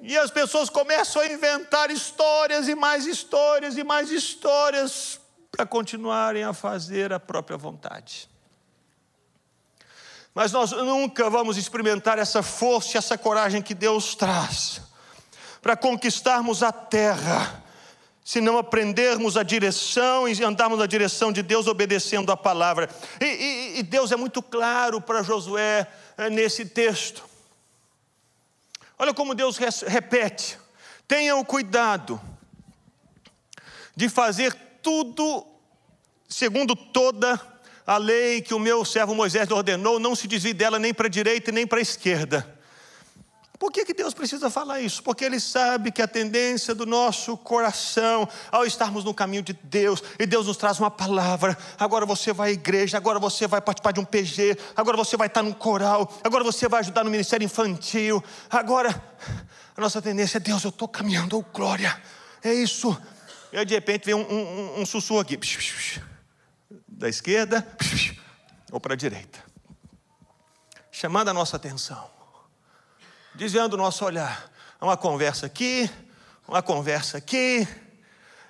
E 0.00 0.16
as 0.16 0.30
pessoas 0.30 0.70
começam 0.70 1.20
a 1.20 1.26
inventar 1.26 1.90
histórias 1.90 2.68
e 2.68 2.76
mais 2.76 3.08
histórias 3.08 3.76
e 3.76 3.82
mais 3.82 4.12
histórias 4.12 5.18
para 5.50 5.66
continuarem 5.66 6.44
a 6.44 6.52
fazer 6.52 7.12
a 7.12 7.18
própria 7.18 7.56
vontade. 7.56 8.30
Mas 10.32 10.52
nós 10.52 10.70
nunca 10.70 11.28
vamos 11.28 11.56
experimentar 11.56 12.20
essa 12.20 12.40
força, 12.40 12.96
essa 12.96 13.18
coragem 13.18 13.60
que 13.60 13.74
Deus 13.74 14.14
traz 14.14 14.80
para 15.60 15.76
conquistarmos 15.76 16.62
a 16.62 16.70
terra, 16.70 17.59
se 18.24 18.40
não 18.40 18.58
aprendermos 18.58 19.36
a 19.36 19.42
direção 19.42 20.28
e 20.28 20.44
andarmos 20.44 20.78
na 20.78 20.86
direção 20.86 21.32
de 21.32 21.42
Deus 21.42 21.66
obedecendo 21.66 22.30
a 22.30 22.36
palavra. 22.36 22.88
E, 23.20 23.24
e, 23.24 23.78
e 23.78 23.82
Deus 23.82 24.12
é 24.12 24.16
muito 24.16 24.42
claro 24.42 25.00
para 25.00 25.22
Josué 25.22 25.86
é, 26.16 26.30
nesse 26.30 26.64
texto. 26.64 27.24
Olha 28.98 29.14
como 29.14 29.34
Deus 29.34 29.56
repete: 29.56 30.58
tenham 31.08 31.44
cuidado 31.44 32.20
de 33.96 34.08
fazer 34.08 34.54
tudo 34.82 35.46
segundo 36.28 36.76
toda 36.76 37.40
a 37.86 37.96
lei 37.96 38.40
que 38.40 38.54
o 38.54 38.58
meu 38.58 38.84
servo 38.84 39.14
Moisés 39.14 39.50
ordenou, 39.50 39.98
não 39.98 40.14
se 40.14 40.28
desvie 40.28 40.54
dela 40.54 40.78
nem 40.78 40.94
para 40.94 41.06
a 41.06 41.10
direita 41.10 41.50
nem 41.50 41.66
para 41.66 41.78
a 41.78 41.82
esquerda. 41.82 42.59
Por 43.60 43.70
que, 43.70 43.84
que 43.84 43.92
Deus 43.92 44.14
precisa 44.14 44.48
falar 44.48 44.80
isso? 44.80 45.02
Porque 45.02 45.22
Ele 45.22 45.38
sabe 45.38 45.92
que 45.92 46.00
a 46.00 46.08
tendência 46.08 46.74
do 46.74 46.86
nosso 46.86 47.36
coração, 47.36 48.26
ao 48.50 48.64
estarmos 48.64 49.04
no 49.04 49.12
caminho 49.12 49.42
de 49.42 49.52
Deus, 49.52 50.02
e 50.18 50.24
Deus 50.24 50.46
nos 50.46 50.56
traz 50.56 50.80
uma 50.80 50.90
palavra, 50.90 51.54
agora 51.78 52.06
você 52.06 52.32
vai 52.32 52.48
à 52.48 52.52
igreja, 52.54 52.96
agora 52.96 53.18
você 53.18 53.46
vai 53.46 53.60
participar 53.60 53.92
de 53.92 54.00
um 54.00 54.04
PG, 54.06 54.56
agora 54.74 54.96
você 54.96 55.14
vai 55.14 55.26
estar 55.26 55.42
num 55.42 55.52
coral, 55.52 56.10
agora 56.24 56.42
você 56.42 56.66
vai 56.70 56.80
ajudar 56.80 57.04
no 57.04 57.10
ministério 57.10 57.44
infantil, 57.44 58.24
agora 58.48 58.98
a 59.76 59.80
nossa 59.82 60.00
tendência 60.00 60.38
é 60.38 60.40
Deus, 60.40 60.64
eu 60.64 60.70
estou 60.70 60.88
caminhando, 60.88 61.36
oh 61.36 61.42
glória, 61.42 62.00
é 62.42 62.54
isso. 62.54 62.98
E 63.52 63.58
aí 63.58 63.66
de 63.66 63.74
repente 63.74 64.06
vem 64.06 64.14
um, 64.14 64.22
um, 64.22 64.80
um 64.80 64.86
sussurro 64.86 65.20
aqui 65.20 65.38
da 66.88 67.10
esquerda 67.10 67.76
ou 68.72 68.80
para 68.80 68.94
a 68.94 68.96
direita, 68.96 69.38
chamando 70.90 71.28
a 71.28 71.34
nossa 71.34 71.56
atenção, 71.56 72.19
desviando 73.40 73.72
o 73.72 73.78
nosso 73.78 74.04
olhar. 74.04 74.52
É 74.78 74.84
uma 74.84 74.98
conversa 74.98 75.46
aqui, 75.46 75.90
uma 76.46 76.60
conversa 76.60 77.16
aqui, 77.16 77.66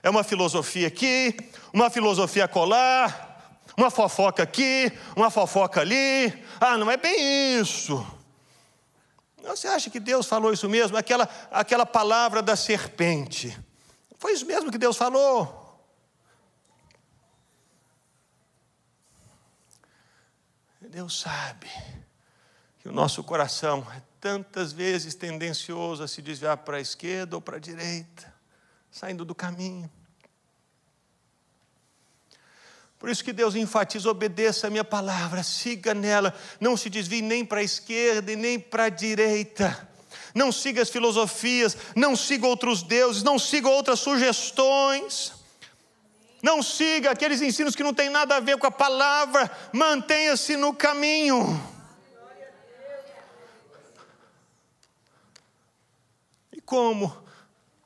é 0.02 0.10
uma 0.10 0.24
filosofia 0.24 0.88
aqui, 0.88 1.36
uma 1.72 1.88
filosofia 1.88 2.48
colar, 2.48 3.62
uma 3.76 3.88
fofoca 3.88 4.42
aqui, 4.42 4.90
uma 5.14 5.30
fofoca 5.30 5.80
ali. 5.80 6.44
Ah, 6.60 6.76
não 6.76 6.90
é 6.90 6.96
bem 6.96 7.60
isso. 7.60 8.04
Você 9.44 9.68
acha 9.68 9.88
que 9.90 10.00
Deus 10.00 10.26
falou 10.26 10.52
isso 10.52 10.68
mesmo? 10.68 10.96
Aquela, 10.96 11.28
aquela 11.52 11.86
palavra 11.86 12.42
da 12.42 12.56
serpente. 12.56 13.56
Foi 14.18 14.32
isso 14.32 14.44
mesmo 14.44 14.72
que 14.72 14.78
Deus 14.78 14.96
falou. 14.96 15.56
Deus 20.80 21.20
sabe 21.20 21.70
que 22.80 22.88
o 22.88 22.92
nosso 22.92 23.22
coração 23.22 23.86
é 23.96 24.09
tantas 24.20 24.72
vezes 24.72 25.14
tendencioso 25.14 26.02
a 26.02 26.08
se 26.08 26.20
desviar 26.20 26.58
para 26.58 26.76
a 26.76 26.80
esquerda 26.80 27.36
ou 27.36 27.42
para 27.42 27.56
a 27.56 27.60
direita, 27.60 28.32
saindo 28.90 29.24
do 29.24 29.34
caminho. 29.34 29.90
Por 32.98 33.08
isso 33.08 33.24
que 33.24 33.32
Deus 33.32 33.54
enfatiza: 33.54 34.10
obedeça 34.10 34.66
a 34.66 34.70
minha 34.70 34.84
palavra, 34.84 35.42
siga 35.42 35.94
nela, 35.94 36.34
não 36.60 36.76
se 36.76 36.90
desvie 36.90 37.22
nem 37.22 37.44
para 37.44 37.60
a 37.60 37.64
esquerda 37.64 38.30
e 38.30 38.36
nem 38.36 38.60
para 38.60 38.84
a 38.84 38.88
direita. 38.90 39.88
Não 40.34 40.52
siga 40.52 40.82
as 40.82 40.90
filosofias, 40.90 41.76
não 41.96 42.14
siga 42.14 42.46
outros 42.46 42.82
deuses, 42.82 43.22
não 43.22 43.38
siga 43.38 43.68
outras 43.68 44.00
sugestões. 44.00 45.32
Não 46.42 46.62
siga 46.62 47.10
aqueles 47.10 47.42
ensinos 47.42 47.74
que 47.74 47.82
não 47.82 47.92
têm 47.92 48.08
nada 48.08 48.36
a 48.36 48.40
ver 48.40 48.56
com 48.56 48.66
a 48.66 48.70
palavra, 48.70 49.50
mantenha-se 49.72 50.56
no 50.56 50.72
caminho. 50.72 51.79
Como? 56.70 57.12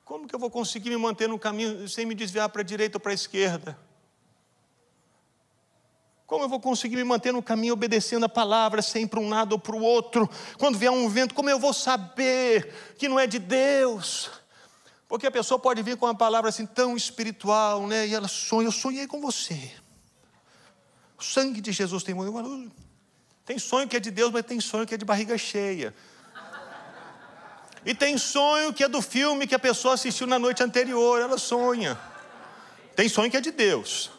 Como 0.05 0.29
que 0.29 0.35
eu 0.35 0.39
vou 0.39 0.51
conseguir 0.51 0.91
me 0.91 0.99
manter 0.99 1.27
no 1.27 1.39
caminho 1.39 1.89
sem 1.89 2.05
me 2.05 2.15
desviar 2.15 2.51
para 2.51 2.61
a 2.61 2.65
direita 2.65 2.99
ou 2.99 3.01
para 3.01 3.13
a 3.13 3.15
esquerda? 3.15 3.79
Como 6.27 6.45
eu 6.45 6.49
vou 6.51 6.61
conseguir 6.61 6.97
me 6.97 7.05
manter 7.05 7.33
no 7.33 7.43
caminho 7.43 7.73
obedecendo 7.73 8.25
a 8.25 8.29
palavra, 8.29 8.83
sem 8.83 9.07
para 9.07 9.21
um 9.21 9.31
lado 9.31 9.53
ou 9.53 9.59
para 9.59 9.75
o 9.75 9.81
outro? 9.81 10.29
Quando 10.59 10.77
vier 10.77 10.91
um 10.91 11.09
vento, 11.09 11.35
como 11.35 11.49
eu 11.49 11.59
vou 11.59 11.73
saber 11.73 12.75
que 12.99 13.09
não 13.09 13.19
é 13.19 13.27
de 13.27 13.39
Deus? 13.39 14.31
Porque 15.09 15.27
a 15.27 15.31
pessoa 15.31 15.59
pode 15.59 15.83
vir 15.83 15.97
com 15.97 16.05
uma 16.05 16.15
palavra 16.15 16.51
assim 16.51 16.67
tão 16.67 16.95
espiritual, 16.95 17.87
né? 17.87 18.07
E 18.07 18.15
ela 18.15 18.29
sonha, 18.29 18.69
eu 18.69 18.73
sonhei 18.73 19.07
com 19.07 19.19
você. 19.19 19.73
O 21.19 21.23
sangue 21.23 21.63
de 21.63 21.73
Jesus 21.73 22.03
tem 22.03 22.15
Tem 23.47 23.59
sonho 23.59 23.89
que 23.89 23.97
é 23.97 24.01
de 24.01 24.11
Deus, 24.11 24.31
mas 24.31 24.45
tem 24.45 24.61
sonho 24.61 24.87
que 24.87 24.95
é 24.95 24.99
de 24.99 25.07
barriga 25.07 25.39
cheia. 25.39 25.95
E 27.85 27.95
tem 27.95 28.17
sonho 28.17 28.73
que 28.73 28.83
é 28.83 28.89
do 28.89 29.03
filme 29.03 29.47
que 29.47 29.55
a 29.55 29.59
pessoa 29.59 29.95
assistiu 29.95 30.27
na 30.27 30.39
noite 30.39 30.63
anterior, 30.63 31.21
ela 31.21 31.39
sonha. 31.39 31.99
Tem 32.97 33.09
sonho 33.09 33.31
que 33.31 33.37
é 33.37 33.41
de 33.41 33.51
Deus. 33.51 34.11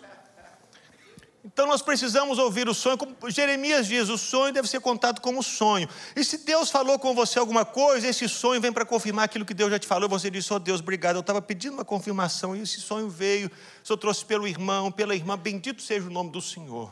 Então 1.44 1.68
nós 1.68 1.82
precisamos 1.82 2.40
ouvir 2.40 2.68
o 2.68 2.74
sonho, 2.74 2.98
como 2.98 3.16
Jeremias 3.30 3.86
diz, 3.86 4.10
o 4.10 4.18
sonho 4.18 4.52
deve 4.52 4.68
ser 4.68 4.80
contado 4.80 5.22
como 5.22 5.44
sonho. 5.44 5.88
E 6.16 6.24
se 6.24 6.40
Deus 6.40 6.72
falou 6.72 6.98
com 6.98 7.14
você 7.14 7.38
alguma 7.38 7.64
coisa, 7.64 8.08
esse 8.08 8.28
sonho 8.28 8.60
vem 8.60 8.74
para 8.74 8.84
confirmar 8.84 9.26
aquilo 9.26 9.46
que 9.46 9.54
Deus 9.54 9.70
já 9.70 9.78
te 9.78 9.86
falou, 9.86 10.10
você 10.10 10.30
diz, 10.32 10.50
oh 10.50 10.58
Deus, 10.58 10.82
obrigado, 10.82 11.18
eu 11.18 11.22
estava 11.22 11.42
pedindo 11.42 11.76
uma 11.76 11.86
confirmação, 11.86 12.56
e 12.56 12.62
esse 12.62 12.82
sonho 12.82 13.08
veio, 13.08 13.52
o 13.84 13.88
Senhor 13.88 13.98
trouxe 13.98 14.26
pelo 14.26 14.48
irmão, 14.48 14.92
pela 14.92 15.16
irmã, 15.16 15.38
bendito 15.38 15.84
seja 15.84 16.08
o 16.08 16.12
nome 16.12 16.32
do 16.32 16.42
Senhor. 16.42 16.92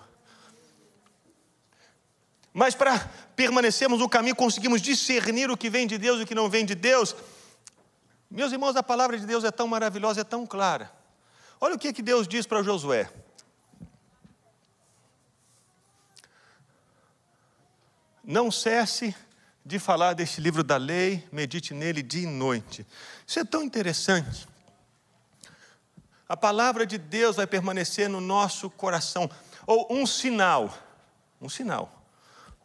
Mas 2.53 2.75
para 2.75 2.99
permanecermos 3.35 3.99
no 3.99 4.07
caminho, 4.07 4.35
conseguimos 4.35 4.81
discernir 4.81 5.49
o 5.49 5.57
que 5.57 5.69
vem 5.69 5.87
de 5.87 5.97
Deus 5.97 6.19
e 6.19 6.23
o 6.23 6.27
que 6.27 6.35
não 6.35 6.49
vem 6.49 6.65
de 6.65 6.75
Deus. 6.75 7.15
Meus 8.29 8.51
irmãos, 8.51 8.75
a 8.75 8.83
palavra 8.83 9.17
de 9.17 9.25
Deus 9.25 9.43
é 9.43 9.49
tão 9.49 9.67
maravilhosa, 9.67 10.21
é 10.21 10.23
tão 10.23 10.45
clara. 10.45 10.91
Olha 11.59 11.75
o 11.75 11.79
que, 11.79 11.91
que 11.91 12.03
Deus 12.03 12.27
diz 12.27 12.45
para 12.45 12.61
Josué. 12.61 13.09
Não 18.23 18.51
cesse 18.51 19.15
de 19.65 19.79
falar 19.79 20.13
deste 20.13 20.39
livro 20.39 20.63
da 20.63 20.77
lei, 20.77 21.27
medite 21.31 21.73
nele 21.73 22.03
dia 22.03 22.23
e 22.23 22.27
noite. 22.27 22.85
Isso 23.25 23.39
é 23.39 23.43
tão 23.43 23.63
interessante. 23.63 24.47
A 26.29 26.37
palavra 26.37 26.85
de 26.85 26.97
Deus 26.97 27.35
vai 27.37 27.47
permanecer 27.47 28.09
no 28.09 28.21
nosso 28.21 28.69
coração. 28.69 29.29
Ou 29.65 29.87
um 29.89 30.05
sinal, 30.05 30.73
um 31.41 31.49
sinal, 31.49 32.02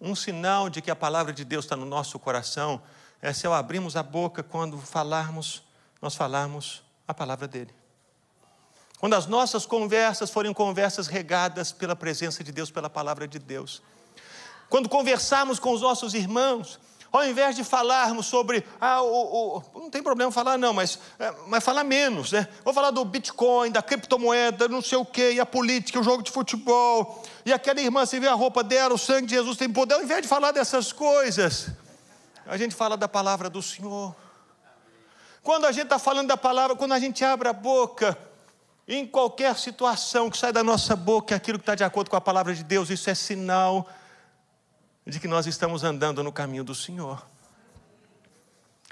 um 0.00 0.14
sinal 0.14 0.68
de 0.70 0.80
que 0.80 0.90
a 0.90 0.96
palavra 0.96 1.32
de 1.32 1.44
Deus 1.44 1.64
está 1.64 1.76
no 1.76 1.84
nosso 1.84 2.18
coração 2.18 2.80
é 3.20 3.32
se 3.32 3.46
abrirmos 3.46 3.96
a 3.96 4.02
boca 4.02 4.42
quando 4.42 4.78
falarmos, 4.78 5.62
nós 6.00 6.14
falarmos 6.14 6.82
a 7.06 7.12
palavra 7.12 7.48
dele. 7.48 7.74
Quando 8.98 9.14
as 9.14 9.26
nossas 9.26 9.64
conversas 9.64 10.30
forem 10.30 10.52
conversas 10.52 11.06
regadas 11.06 11.72
pela 11.72 11.94
presença 11.94 12.42
de 12.42 12.52
Deus, 12.52 12.70
pela 12.70 12.90
palavra 12.90 13.26
de 13.28 13.38
Deus. 13.38 13.80
Quando 14.68 14.88
conversarmos 14.88 15.58
com 15.58 15.72
os 15.72 15.80
nossos 15.80 16.14
irmãos, 16.14 16.78
ao 17.10 17.24
invés 17.26 17.56
de 17.56 17.64
falarmos 17.64 18.26
sobre, 18.26 18.64
ah, 18.80 19.00
o, 19.02 19.56
o, 19.56 19.62
não 19.80 19.90
tem 19.90 20.02
problema 20.02 20.30
falar 20.30 20.58
não, 20.58 20.72
mas, 20.72 20.98
é, 21.18 21.32
mas 21.46 21.64
falar 21.64 21.84
menos, 21.84 22.32
né? 22.32 22.46
Vou 22.64 22.74
falar 22.74 22.90
do 22.90 23.04
Bitcoin, 23.04 23.70
da 23.70 23.82
criptomoeda, 23.82 24.68
não 24.68 24.82
sei 24.82 24.98
o 24.98 25.04
quê, 25.04 25.32
e 25.32 25.40
a 25.40 25.46
política, 25.46 25.98
o 25.98 26.02
jogo 26.02 26.22
de 26.22 26.30
futebol, 26.30 27.22
e 27.46 27.52
aquela 27.52 27.80
irmã, 27.80 28.04
você 28.04 28.20
vê 28.20 28.28
a 28.28 28.34
roupa 28.34 28.62
dela, 28.62 28.94
o 28.94 28.98
sangue 28.98 29.26
de 29.26 29.34
Jesus 29.34 29.56
tem 29.56 29.70
poder, 29.70 29.94
ao 29.94 30.02
invés 30.02 30.22
de 30.22 30.28
falar 30.28 30.52
dessas 30.52 30.92
coisas, 30.92 31.68
a 32.46 32.56
gente 32.56 32.74
fala 32.74 32.96
da 32.96 33.08
palavra 33.08 33.48
do 33.48 33.62
Senhor. 33.62 34.14
Quando 35.42 35.66
a 35.66 35.72
gente 35.72 35.84
está 35.84 35.98
falando 35.98 36.28
da 36.28 36.36
palavra, 36.36 36.76
quando 36.76 36.92
a 36.92 36.98
gente 36.98 37.24
abre 37.24 37.48
a 37.48 37.52
boca, 37.54 38.18
em 38.86 39.06
qualquer 39.06 39.56
situação 39.56 40.30
que 40.30 40.36
sai 40.36 40.52
da 40.52 40.62
nossa 40.62 40.94
boca, 40.94 41.34
aquilo 41.34 41.58
que 41.58 41.62
está 41.62 41.74
de 41.74 41.84
acordo 41.84 42.10
com 42.10 42.16
a 42.16 42.20
palavra 42.20 42.54
de 42.54 42.62
Deus, 42.62 42.90
isso 42.90 43.08
é 43.08 43.14
sinal 43.14 43.88
de 45.08 45.18
que 45.18 45.26
nós 45.26 45.46
estamos 45.46 45.84
andando 45.84 46.22
no 46.22 46.30
caminho 46.30 46.62
do 46.62 46.74
Senhor. 46.74 47.26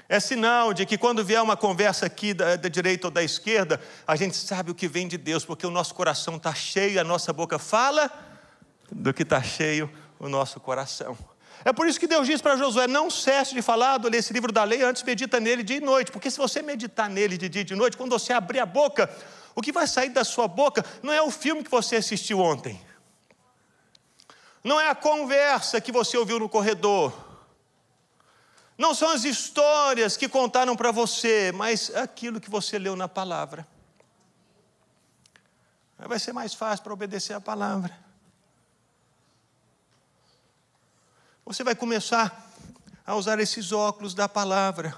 É 0.09 0.19
sinal 0.19 0.73
de 0.73 0.85
que 0.85 0.97
quando 0.97 1.23
vier 1.23 1.41
uma 1.41 1.55
conversa 1.55 2.05
aqui 2.05 2.33
da, 2.33 2.55
da, 2.55 2.69
direita 2.69 3.07
ou 3.07 3.11
da 3.11 3.21
esquerda, 3.21 3.79
a 4.07 4.15
gente 4.15 4.35
sabe 4.35 4.71
o 4.71 4.75
que 4.75 4.87
vem 4.87 5.07
de 5.07 5.17
Deus, 5.17 5.45
porque 5.45 5.67
o 5.67 5.69
nosso 5.69 5.93
coração 5.93 6.37
está 6.37 6.53
cheio, 6.53 6.99
a 6.99 7.03
nossa 7.03 7.31
boca 7.33 7.59
fala 7.59 8.09
do 8.91 9.13
que 9.13 9.23
está 9.23 9.43
cheio 9.43 9.91
o 10.17 10.27
nosso 10.27 10.59
coração. 10.59 11.17
É 11.65 11.73
por 11.73 11.87
isso 11.87 11.99
que 11.99 12.07
Deus 12.07 12.25
diz 12.25 12.41
para 12.41 12.55
Josué: 12.55 12.87
não 12.87 13.09
cesse 13.09 13.53
de 13.53 13.61
falar 13.61 13.97
desse 13.97 14.31
livro 14.31 14.51
da 14.51 14.63
lei, 14.63 14.81
antes 14.81 15.03
medita 15.03 15.39
nele 15.39 15.61
dia 15.61 15.77
e 15.77 15.81
noite, 15.81 16.11
porque 16.11 16.31
se 16.31 16.37
você 16.37 16.61
meditar 16.61 17.09
nele 17.09 17.37
de 17.37 17.49
dia 17.49 17.61
e 17.61 17.65
de 17.65 17.75
noite, 17.75 17.97
quando 17.97 18.11
você 18.11 18.31
abrir 18.31 18.59
a 18.59 18.65
boca, 18.65 19.09
o 19.53 19.61
que 19.61 19.71
vai 19.71 19.85
sair 19.85 20.09
da 20.09 20.23
sua 20.23 20.47
boca 20.47 20.85
não 21.03 21.11
é 21.13 21.21
o 21.21 21.29
filme 21.29 21.63
que 21.63 21.69
você 21.69 21.97
assistiu 21.97 22.39
ontem, 22.39 22.79
não 24.67 24.81
é 24.81 24.89
a 24.89 24.95
conversa 24.95 25.79
que 25.79 25.93
você 25.93 26.17
ouviu 26.17 26.37
no 26.37 26.49
corredor. 26.49 27.13
Não 28.77 28.93
são 28.93 29.09
as 29.09 29.23
histórias 29.23 30.17
que 30.17 30.27
contaram 30.27 30.75
para 30.75 30.91
você, 30.91 31.53
mas 31.53 31.89
aquilo 31.95 32.41
que 32.41 32.49
você 32.49 32.77
leu 32.77 32.93
na 32.93 33.07
palavra. 33.07 33.65
Vai 35.97 36.19
ser 36.19 36.33
mais 36.33 36.53
fácil 36.53 36.83
para 36.83 36.93
obedecer 36.93 37.33
a 37.33 37.39
palavra. 37.39 37.97
Você 41.45 41.63
vai 41.63 41.73
começar 41.73 42.45
a 43.05 43.15
usar 43.15 43.39
esses 43.39 43.71
óculos 43.71 44.13
da 44.13 44.27
palavra. 44.27 44.95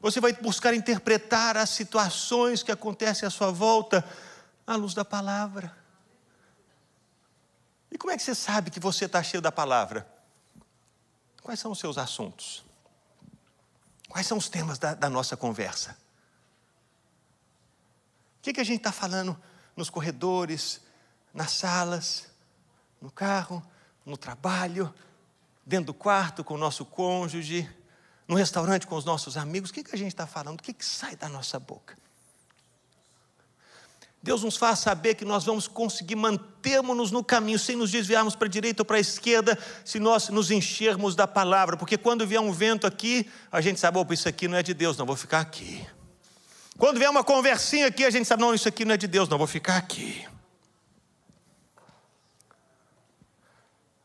Você 0.00 0.20
vai 0.20 0.32
buscar 0.32 0.74
interpretar 0.74 1.56
as 1.56 1.70
situações 1.70 2.64
que 2.64 2.72
acontecem 2.72 3.24
à 3.24 3.30
sua 3.30 3.52
volta 3.52 4.04
à 4.66 4.74
luz 4.74 4.94
da 4.94 5.04
palavra. 5.04 5.79
E 7.90 7.98
como 7.98 8.12
é 8.12 8.16
que 8.16 8.22
você 8.22 8.34
sabe 8.34 8.70
que 8.70 8.78
você 8.78 9.06
está 9.06 9.22
cheio 9.22 9.40
da 9.40 9.50
palavra? 9.50 10.06
Quais 11.42 11.58
são 11.58 11.72
os 11.72 11.78
seus 11.78 11.98
assuntos? 11.98 12.64
Quais 14.08 14.26
são 14.26 14.38
os 14.38 14.48
temas 14.48 14.78
da, 14.78 14.94
da 14.94 15.08
nossa 15.08 15.36
conversa? 15.36 15.96
O 18.38 18.42
que, 18.42 18.52
que 18.52 18.60
a 18.60 18.64
gente 18.64 18.78
está 18.78 18.92
falando 18.92 19.40
nos 19.76 19.90
corredores, 19.90 20.80
nas 21.32 21.52
salas, 21.52 22.28
no 23.00 23.10
carro, 23.10 23.62
no 24.04 24.16
trabalho, 24.16 24.92
dentro 25.64 25.86
do 25.86 25.94
quarto 25.94 26.42
com 26.42 26.54
o 26.54 26.58
nosso 26.58 26.84
cônjuge, 26.84 27.68
no 28.26 28.34
restaurante 28.34 28.86
com 28.86 28.96
os 28.96 29.04
nossos 29.04 29.36
amigos? 29.36 29.70
O 29.70 29.72
que, 29.72 29.84
que 29.84 29.94
a 29.94 29.98
gente 29.98 30.12
está 30.12 30.26
falando? 30.26 30.60
O 30.60 30.62
que, 30.62 30.72
que 30.72 30.84
sai 30.84 31.16
da 31.16 31.28
nossa 31.28 31.58
boca? 31.58 31.96
Deus 34.22 34.42
nos 34.42 34.56
faz 34.56 34.80
saber 34.80 35.14
que 35.14 35.24
nós 35.24 35.44
vamos 35.44 35.66
conseguir 35.66 36.14
mantermos-nos 36.14 37.10
no 37.10 37.24
caminho, 37.24 37.58
sem 37.58 37.74
nos 37.74 37.90
desviarmos 37.90 38.36
para 38.36 38.46
a 38.46 38.50
direita 38.50 38.82
ou 38.82 38.84
para 38.84 38.98
a 38.98 39.00
esquerda, 39.00 39.58
se 39.82 39.98
nós 39.98 40.28
nos 40.28 40.50
enchermos 40.50 41.14
da 41.14 41.26
palavra, 41.26 41.76
porque 41.76 41.96
quando 41.96 42.26
vier 42.26 42.40
um 42.40 42.52
vento 42.52 42.86
aqui, 42.86 43.30
a 43.50 43.62
gente 43.62 43.80
sabe, 43.80 43.98
opa, 43.98 44.12
isso 44.12 44.28
aqui 44.28 44.46
não 44.46 44.58
é 44.58 44.62
de 44.62 44.74
Deus, 44.74 44.98
não 44.98 45.06
vou 45.06 45.16
ficar 45.16 45.40
aqui. 45.40 45.86
Quando 46.76 46.98
vier 46.98 47.08
uma 47.08 47.24
conversinha 47.24 47.86
aqui, 47.86 48.04
a 48.04 48.10
gente 48.10 48.26
sabe, 48.26 48.42
não, 48.42 48.54
isso 48.54 48.68
aqui 48.68 48.84
não 48.84 48.94
é 48.94 48.98
de 48.98 49.06
Deus, 49.06 49.28
não 49.28 49.38
vou 49.38 49.46
ficar 49.46 49.76
aqui. 49.78 50.26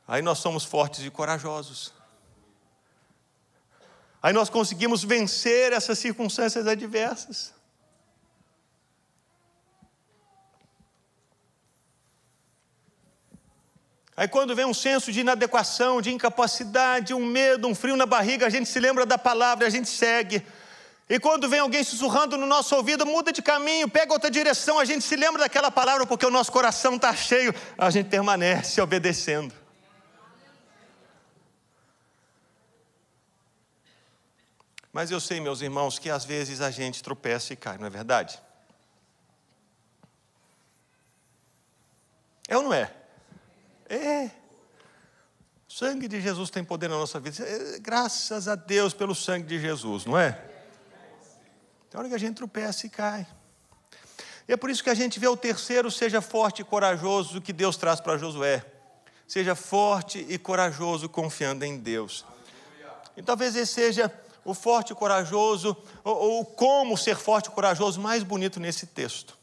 Aí 0.08 0.22
nós 0.22 0.38
somos 0.38 0.64
fortes 0.64 1.04
e 1.04 1.10
corajosos. 1.10 1.92
Aí 4.22 4.32
nós 4.32 4.50
conseguimos 4.50 5.04
vencer 5.04 5.74
essas 5.74 6.00
circunstâncias 6.00 6.68
adversas. 6.68 7.54
Aí, 14.18 14.30
quando 14.30 14.56
vem 14.56 14.64
um 14.64 14.74
senso 14.74 15.12
de 15.12 15.20
inadequação, 15.20 16.02
de 16.02 16.10
incapacidade, 16.14 17.14
um 17.14 17.26
medo, 17.26 17.68
um 17.68 17.76
frio 17.76 17.98
na 17.98 18.06
barriga, 18.06 18.48
a 18.48 18.50
gente 18.50 18.70
se 18.70 18.80
lembra 18.80 19.06
da 19.06 19.18
palavra, 19.18 19.68
a 19.68 19.70
gente 19.70 19.90
segue. 19.90 20.46
E 21.10 21.20
quando 21.20 21.50
vem 21.50 21.60
alguém 21.60 21.84
sussurrando 21.84 22.38
no 22.38 22.48
nosso 22.48 22.74
ouvido, 22.76 23.06
muda 23.06 23.32
de 23.34 23.42
caminho, 23.42 23.90
pega 23.90 24.14
outra 24.14 24.32
direção, 24.32 24.80
a 24.80 24.86
gente 24.86 25.04
se 25.04 25.18
lembra 25.18 25.42
daquela 25.42 25.70
palavra 25.70 26.06
porque 26.08 26.26
o 26.26 26.32
nosso 26.32 26.52
coração 26.52 26.96
está 26.96 27.14
cheio, 27.14 27.54
a 27.78 27.90
gente 27.90 28.10
permanece 28.10 28.82
obedecendo. 28.82 29.54
Mas 34.94 35.12
eu 35.12 35.20
sei, 35.20 35.42
meus 35.42 35.60
irmãos, 35.60 36.00
que 36.00 36.10
às 36.10 36.24
vezes 36.24 36.62
a 36.62 36.72
gente 36.72 37.04
tropeça 37.04 37.52
e 37.52 37.58
cai, 37.58 37.78
não 37.78 37.86
é 37.86 37.90
verdade? 37.90 38.42
É 42.48 42.56
ou 42.56 42.64
não 42.64 42.74
é? 42.74 43.05
É. 43.90 44.30
O 45.68 45.72
sangue 45.72 46.08
de 46.08 46.22
Jesus 46.22 46.50
tem 46.50 46.64
poder 46.64 46.90
na 46.90 46.98
nossa 46.98 47.20
vida. 47.20 47.44
É, 47.44 47.80
graças 47.80 48.48
a 48.48 48.56
Deus 48.56 48.94
pelo 48.94 49.16
sangue 49.16 49.46
de 49.46 49.60
Jesus, 49.60 50.06
não 50.06 50.18
é? 50.18 50.32
Tem 51.90 52.00
hora 52.00 52.10
que 52.10 52.16
a 52.16 52.20
gente 52.20 52.36
tropeça 52.36 52.86
e 52.86 52.90
cai. 52.90 53.28
E 54.48 54.54
é 54.54 54.58
por 54.58 54.70
isso 54.70 54.84
que 54.84 54.90
a 54.90 54.94
gente 54.94 55.20
vê 55.20 55.28
o 55.28 55.36
terceiro, 55.36 55.90
seja 55.90 56.22
forte 56.22 56.62
e 56.62 56.66
corajoso, 56.66 57.38
o 57.38 57.42
que 57.42 57.52
Deus 57.52 57.78
traz 57.78 58.00
para 58.00 58.18
Josué. 58.18 58.64
Seja 59.28 59.56
forte 59.56 60.24
e 60.30 60.38
corajoso, 60.38 61.10
confiando 61.10 61.66
em 61.66 61.78
Deus. 61.78 62.26
E 63.18 63.24
talvez 63.24 63.56
esse 63.56 63.74
seja 63.74 64.12
o 64.44 64.54
forte 64.54 64.94
e 64.94 64.96
corajoso, 64.96 65.76
ou, 66.04 66.16
ou 66.16 66.46
como 66.46 66.96
ser 66.96 67.16
forte 67.16 67.48
e 67.48 67.52
corajoso 67.52 68.00
mais 68.00 68.22
bonito 68.22 68.60
nesse 68.60 68.86
texto. 68.86 69.36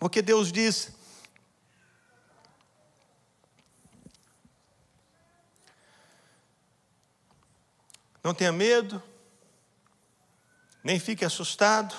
Porque 0.00 0.20
Deus 0.20 0.50
diz 0.50 0.90
Não 8.24 8.32
tenha 8.32 8.50
medo, 8.50 9.02
nem 10.82 10.98
fique 10.98 11.26
assustado, 11.26 11.94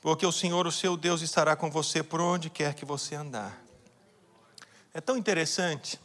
porque 0.00 0.26
o 0.26 0.32
Senhor, 0.32 0.66
o 0.66 0.72
seu 0.72 0.96
Deus, 0.96 1.22
estará 1.22 1.54
com 1.54 1.70
você 1.70 2.02
por 2.02 2.20
onde 2.20 2.50
quer 2.50 2.74
que 2.74 2.84
você 2.84 3.14
andar. 3.14 3.56
É 4.92 5.00
tão 5.00 5.16
interessante, 5.16 5.98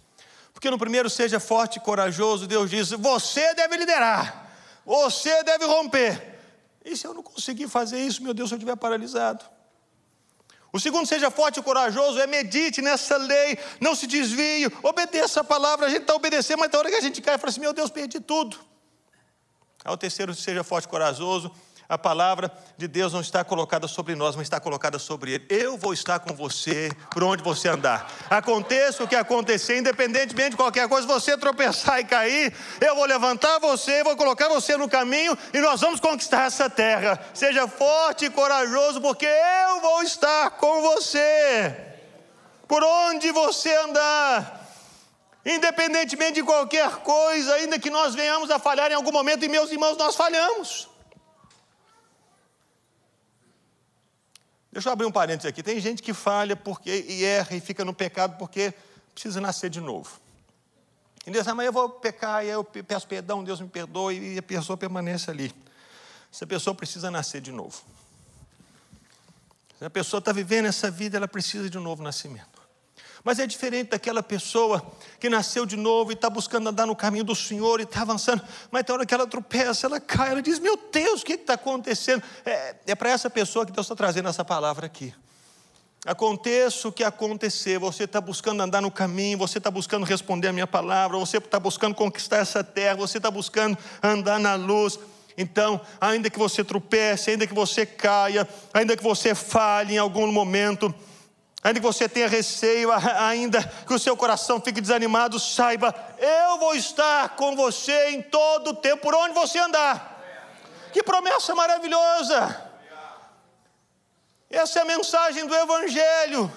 Porque 0.54 0.72
no 0.72 0.78
primeiro, 0.80 1.08
seja 1.08 1.40
forte 1.40 1.78
e 1.78 1.80
corajoso, 1.80 2.48
Deus 2.48 2.70
diz: 2.70 2.90
você 2.92 3.54
deve 3.54 3.78
liderar, 3.78 4.52
você 4.86 5.44
deve 5.44 5.66
romper. 5.66 6.40
E 6.84 6.96
se 6.96 7.06
eu 7.06 7.14
não 7.14 7.22
conseguir 7.22 7.68
fazer 7.68 8.00
isso, 8.00 8.24
meu 8.24 8.34
Deus, 8.34 8.50
se 8.50 8.56
eu 8.56 8.58
estiver 8.58 8.76
paralisado? 8.76 9.46
O 10.78 10.80
segundo, 10.80 11.08
seja 11.08 11.32
forte 11.32 11.60
e 11.60 11.64
corajoso, 11.64 12.20
é 12.20 12.28
medite 12.28 12.84
nessa 12.84 13.18
lei, 13.18 13.58
não 13.82 13.96
se 13.96 14.06
desvie, 14.06 14.72
obedeça 14.84 15.42
a 15.42 15.44
palavra, 15.44 15.88
a 15.88 15.90
gente 15.90 16.02
está 16.02 16.14
obedecendo, 16.14 16.60
mas 16.60 16.70
na 16.72 16.78
hora 16.78 16.88
que 16.88 16.96
a 16.98 17.02
gente 17.02 17.20
cai, 17.20 17.36
fala 17.40 17.50
assim: 17.50 17.62
meu 17.62 17.74
Deus, 17.74 17.90
perdi 17.90 18.20
tudo. 18.20 18.56
Ao 19.84 19.98
terceiro, 19.98 20.36
seja 20.36 20.64
forte 20.64 20.86
e 20.86 20.88
corajoso, 20.88 21.52
a 21.90 21.98
palavra 21.98 22.52
de 22.76 22.88
Deus 22.88 23.14
não 23.14 23.22
está 23.22 23.44
colocada 23.44 23.88
sobre 23.88 24.14
nós, 24.14 24.36
mas 24.36 24.48
está 24.48 24.60
colocada 24.60 25.00
sobre 25.00 25.32
Ele. 25.34 25.46
Eu 25.50 25.78
vou 25.78 25.94
estar 25.94 26.20
com 26.20 26.36
você 26.36 26.92
por 27.12 27.24
onde 27.24 27.42
você 27.42 27.70
andar. 27.70 28.12
Aconteça 28.30 29.04
o 29.04 29.08
que 29.08 29.16
acontecer, 29.16 29.78
independentemente 29.78 30.52
de 30.52 30.58
qualquer 30.58 30.90
coisa, 30.90 31.08
você 31.08 31.38
tropeçar 31.38 32.00
e 32.00 32.04
cair, 32.04 32.54
eu 32.82 32.96
vou 32.96 33.06
levantar 33.06 33.60
você, 33.60 34.04
vou 34.04 34.18
colocar 34.18 34.50
você 34.50 34.76
no 34.76 34.90
caminho 34.90 35.38
e 35.54 35.60
nós 35.60 35.80
vamos 35.80 36.00
conquistar 36.00 36.48
essa 36.48 36.70
terra. 36.70 37.20
Seja 37.34 37.68
forte 37.68 38.26
e 38.26 38.30
corajoso, 38.30 39.00
porque 39.00 39.26
eu 39.26 39.82
vou 39.82 40.04
estar 40.04 40.52
com 40.52 40.82
você. 40.82 41.76
Por 42.68 42.84
onde 42.84 43.32
você 43.32 43.74
andar 43.78 44.66
independentemente 45.46 46.34
de 46.34 46.44
qualquer 46.44 46.90
coisa, 46.98 47.54
ainda 47.54 47.80
que 47.80 47.90
nós 47.90 48.14
venhamos 48.14 48.52
a 48.52 48.60
falhar 48.60 48.92
em 48.92 48.96
algum 48.96 49.14
momento, 49.14 49.46
e 49.46 49.48
meus 49.48 49.72
irmãos, 49.72 49.96
nós 49.96 50.14
falhamos. 50.14 50.90
Deixa 54.78 54.90
eu 54.90 54.94
abrir 54.94 55.08
um 55.08 55.12
parênteses 55.12 55.50
aqui. 55.50 55.64
Tem 55.64 55.80
gente 55.80 56.04
que 56.04 56.14
falha 56.14 56.56
porque 56.56 57.04
e 57.10 57.26
erra 57.26 57.56
e 57.56 57.60
fica 57.60 57.84
no 57.84 57.96
pecado 57.96 58.38
porque 58.38 58.72
precisa 59.12 59.42
nascer 59.42 59.72
de 59.72 59.82
novo. 59.82 60.20
E 61.26 61.32
diz, 61.32 61.48
amanhã 61.48 61.70
eu 61.70 61.74
vou 61.74 61.90
pecar, 61.90 62.46
e 62.46 62.50
eu 62.50 62.64
peço 62.64 63.08
perdão, 63.08 63.44
Deus 63.44 63.60
me 63.60 63.68
perdoe, 63.68 64.36
e 64.36 64.38
a 64.38 64.44
pessoa 64.44 64.78
permanece 64.78 65.32
ali. 65.32 65.52
Essa 66.32 66.46
pessoa 66.46 66.76
precisa 66.76 67.10
nascer 67.10 67.42
de 67.42 67.52
novo. 67.52 67.82
Se 69.80 69.86
a 69.86 69.90
pessoa 69.90 70.20
está 70.20 70.32
vivendo 70.32 70.68
essa 70.68 70.92
vida, 70.92 71.18
ela 71.18 71.28
precisa 71.28 71.68
de 71.72 71.78
um 71.80 71.82
novo 71.82 72.04
nascimento. 72.04 72.57
Mas 73.28 73.40
é 73.40 73.46
diferente 73.46 73.90
daquela 73.90 74.24
pessoa 74.24 74.82
que 75.20 75.30
nasceu 75.30 75.66
de 75.66 75.76
novo 75.76 76.12
e 76.12 76.14
está 76.14 76.30
buscando 76.30 76.70
andar 76.70 76.86
no 76.86 76.96
caminho 76.96 77.26
do 77.26 77.36
Senhor 77.36 77.82
e 77.82 77.84
está 77.84 78.00
avançando, 78.00 78.42
mas 78.72 78.86
na 78.88 78.94
hora 78.94 79.06
que 79.06 79.14
ela 79.14 79.28
tropeça, 79.28 79.86
ela 79.86 80.00
cai, 80.00 80.32
ela 80.32 80.42
diz: 80.42 80.60
Meu 80.60 80.80
Deus, 80.90 81.24
o 81.24 81.26
que 81.26 81.34
está 81.34 81.56
acontecendo? 81.56 82.24
É, 82.46 82.76
é 82.88 82.96
para 82.96 83.10
essa 83.10 83.30
pessoa 83.30 83.66
que 83.66 83.74
Deus 83.74 83.86
está 83.86 83.98
trazendo 83.98 84.30
essa 84.30 84.46
palavra 84.46 84.86
aqui. 84.86 85.14
Aconteça 86.06 86.88
o 86.88 86.92
que 86.94 87.04
acontecer, 87.04 87.78
você 87.78 88.06
está 88.06 88.22
buscando 88.22 88.64
andar 88.64 88.82
no 88.82 88.90
caminho, 88.90 89.38
você 89.38 89.58
está 89.58 89.70
buscando 89.70 90.06
responder 90.06 90.48
a 90.48 90.54
minha 90.54 90.66
palavra, 90.66 91.18
você 91.18 91.38
está 91.38 91.60
buscando 91.60 91.96
conquistar 91.96 92.38
essa 92.38 92.64
terra, 92.64 92.96
você 92.96 93.18
está 93.18 93.30
buscando 93.30 93.78
andar 94.02 94.40
na 94.40 94.56
luz. 94.56 94.98
Então, 95.38 95.82
ainda 96.00 96.30
que 96.30 96.40
você 96.40 96.64
tropece, 96.64 97.32
ainda 97.32 97.46
que 97.46 97.54
você 97.54 97.86
caia, 97.86 98.48
ainda 98.74 98.96
que 98.96 99.04
você 99.04 99.36
falhe 99.36 99.96
em 99.96 99.98
algum 99.98 100.32
momento, 100.32 100.96
Ainda 101.64 101.80
que 101.80 101.86
você 101.86 102.08
tenha 102.08 102.28
receio, 102.28 102.92
ainda 102.92 103.64
que 103.64 103.94
o 103.94 104.00
seu 104.00 104.16
coração 104.16 104.62
fique 104.62 104.80
desanimado, 104.80 105.40
saiba, 105.40 105.94
eu 106.20 106.60
vou 106.60 106.76
estar 106.76 107.30
com 107.30 107.56
você 107.56 108.10
em 108.10 108.22
todo 108.22 108.70
o 108.70 108.76
tempo, 108.76 109.02
por 109.02 109.16
onde 109.16 109.34
você 109.34 109.58
andar. 109.60 110.18
Que 110.94 111.04
promessa 111.04 111.56
maravilhosa! 111.56 112.64
Essa 114.50 114.80
é 114.80 114.82
a 114.84 114.86
mensagem 114.86 115.46
do 115.46 115.56
Evangelho. 115.56 116.52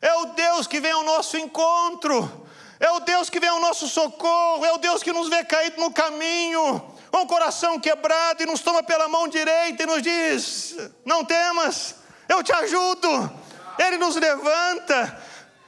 É 0.00 0.14
o 0.16 0.26
Deus 0.26 0.66
que 0.66 0.80
vem 0.80 0.90
ao 0.90 1.04
nosso 1.04 1.36
encontro, 1.38 2.46
é 2.80 2.90
o 2.90 2.98
Deus 3.00 3.30
que 3.30 3.38
vem 3.38 3.48
ao 3.48 3.60
nosso 3.60 3.86
socorro, 3.86 4.64
é 4.64 4.72
o 4.72 4.78
Deus 4.78 5.00
que 5.00 5.12
nos 5.12 5.28
vê 5.28 5.44
caído 5.44 5.80
no 5.80 5.92
caminho, 5.92 6.92
com 7.10 7.18
o 7.18 7.26
coração 7.26 7.78
quebrado 7.78 8.42
e 8.42 8.46
nos 8.46 8.60
toma 8.60 8.82
pela 8.82 9.06
mão 9.06 9.28
direita 9.28 9.84
e 9.84 9.86
nos 9.86 10.02
diz: 10.02 10.76
Não 11.04 11.24
temas, 11.24 11.94
eu 12.28 12.42
te 12.42 12.52
ajudo. 12.52 13.41
Ele 13.78 13.98
nos 13.98 14.16
levanta, 14.16 15.22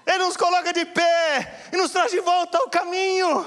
Ele 0.07 0.19
nos 0.19 0.37
coloca 0.37 0.73
de 0.73 0.85
pé 0.85 1.61
e 1.73 1.77
nos 1.77 1.90
traz 1.90 2.11
de 2.11 2.21
volta 2.21 2.59
ao 2.59 2.69
caminho. 2.69 3.47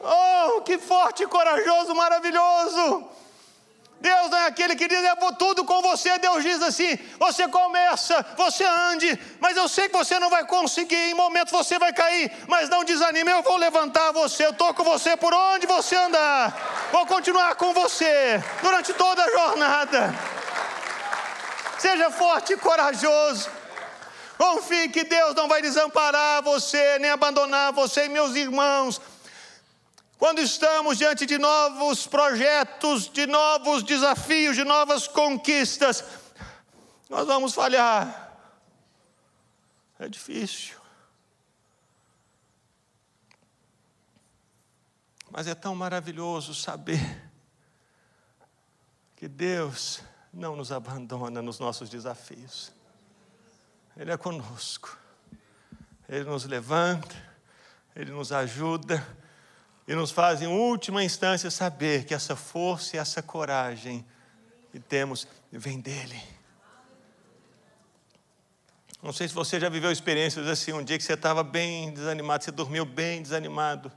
Oh, 0.00 0.60
que 0.62 0.78
forte, 0.78 1.26
corajoso, 1.26 1.94
maravilhoso! 1.94 3.08
Deus 4.00 4.30
não 4.30 4.38
é 4.38 4.46
aquele 4.46 4.76
que 4.76 4.86
diz, 4.86 5.02
eu 5.02 5.16
vou 5.16 5.34
tudo 5.34 5.64
com 5.64 5.82
você. 5.82 6.18
Deus 6.18 6.42
diz 6.42 6.62
assim: 6.62 6.96
você 7.18 7.48
começa, 7.48 8.24
você 8.36 8.64
ande, 8.64 9.18
mas 9.40 9.56
eu 9.56 9.68
sei 9.68 9.88
que 9.88 9.96
você 9.96 10.20
não 10.20 10.30
vai 10.30 10.44
conseguir. 10.44 11.10
Em 11.10 11.14
momentos 11.14 11.52
você 11.52 11.78
vai 11.78 11.92
cair, 11.92 12.30
mas 12.46 12.68
não 12.68 12.84
desanime. 12.84 13.30
Eu 13.30 13.42
vou 13.42 13.56
levantar 13.56 14.12
você, 14.12 14.46
eu 14.46 14.50
estou 14.50 14.72
com 14.72 14.84
você 14.84 15.16
por 15.16 15.34
onde 15.34 15.66
você 15.66 15.96
andar. 15.96 16.88
Vou 16.92 17.06
continuar 17.06 17.56
com 17.56 17.72
você 17.72 18.42
durante 18.62 18.92
toda 18.94 19.22
a 19.24 19.30
jornada. 19.30 20.14
Seja 21.78 22.10
forte 22.10 22.52
e 22.52 22.56
corajoso. 22.56 23.50
Confie 24.38 24.88
que 24.88 25.02
Deus 25.02 25.34
não 25.34 25.48
vai 25.48 25.60
desamparar 25.60 26.44
você, 26.44 26.96
nem 27.00 27.10
abandonar 27.10 27.72
você 27.72 28.04
e 28.04 28.08
meus 28.08 28.36
irmãos. 28.36 29.00
Quando 30.16 30.40
estamos 30.40 30.96
diante 30.96 31.26
de 31.26 31.38
novos 31.38 32.06
projetos, 32.06 33.08
de 33.08 33.26
novos 33.26 33.82
desafios, 33.82 34.54
de 34.54 34.62
novas 34.62 35.08
conquistas, 35.08 36.04
nós 37.10 37.26
vamos 37.26 37.52
falhar. 37.52 38.38
É 39.98 40.08
difícil. 40.08 40.78
Mas 45.30 45.48
é 45.48 45.54
tão 45.54 45.74
maravilhoso 45.74 46.54
saber 46.54 47.28
que 49.16 49.26
Deus 49.26 50.00
não 50.32 50.54
nos 50.54 50.70
abandona 50.70 51.42
nos 51.42 51.58
nossos 51.58 51.90
desafios. 51.90 52.77
Ele 53.98 54.12
é 54.12 54.16
conosco. 54.16 54.96
Ele 56.08 56.24
nos 56.24 56.44
levanta, 56.44 57.14
Ele 57.94 58.12
nos 58.12 58.32
ajuda 58.32 59.04
e 59.86 59.94
nos 59.94 60.10
faz, 60.10 60.40
em 60.40 60.46
última 60.46 61.02
instância, 61.02 61.50
saber 61.50 62.04
que 62.04 62.14
essa 62.14 62.36
força 62.36 62.96
e 62.96 62.98
essa 62.98 63.22
coragem 63.22 64.06
que 64.70 64.78
temos 64.78 65.26
vem 65.50 65.80
dEle. 65.80 66.22
Não 69.02 69.12
sei 69.12 69.28
se 69.28 69.34
você 69.34 69.58
já 69.58 69.68
viveu 69.68 69.90
experiências 69.90 70.46
assim, 70.46 70.72
um 70.72 70.82
dia 70.82 70.98
que 70.98 71.04
você 71.04 71.14
estava 71.14 71.42
bem 71.42 71.92
desanimado, 71.92 72.44
você 72.44 72.50
dormiu 72.50 72.84
bem 72.84 73.22
desanimado, 73.22 73.90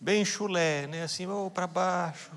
bem 0.00 0.24
chulé, 0.24 0.86
né? 0.86 1.02
assim, 1.02 1.26
ou 1.26 1.50
para 1.50 1.66
baixo, 1.66 2.30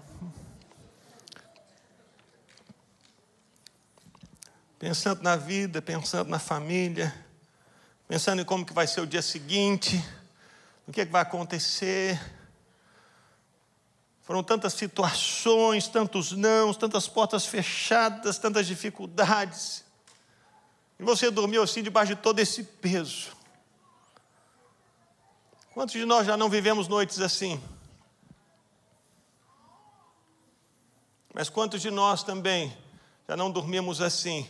pensando 4.80 5.24
na 5.24 5.36
vida, 5.36 5.82
pensando 5.82 6.30
na 6.30 6.40
família, 6.40 7.14
pensando 8.08 8.42
em 8.42 8.46
como 8.46 8.66
que 8.66 8.74
vai 8.74 8.86
ser 8.86 9.02
o 9.02 9.08
dia 9.08 9.22
seguinte, 9.22 10.04
o 10.88 10.92
que, 10.92 11.02
é 11.02 11.06
que 11.06 11.12
vai 11.12 11.22
acontecer. 11.22 12.20
Foram 14.22 14.44
tantas 14.44 14.74
situações, 14.74 15.88
tantos 15.88 16.32
nãos, 16.32 16.78
tantas 16.78 17.08
portas 17.08 17.46
fechadas, 17.46 18.38
tantas 18.38 18.68
dificuldades. 18.68 19.84
E 21.00 21.04
você 21.04 21.32
dormiu 21.32 21.64
assim 21.64 21.82
debaixo 21.82 22.16
de 22.16 22.22
todo 22.22 22.40
esse 22.40 22.64
peso. 22.64 23.36
Quantos 25.74 25.94
de 25.94 26.06
nós 26.06 26.26
já 26.26 26.36
não 26.36 26.50
vivemos 26.50 26.88
noites 26.88 27.20
assim? 27.20 27.62
Mas 31.34 31.50
quantos 31.50 31.82
de 31.82 31.92
nós 31.92 32.24
também 32.24 32.76
já 33.28 33.36
não 33.36 33.52
dormimos 33.52 34.02
assim, 34.02 34.48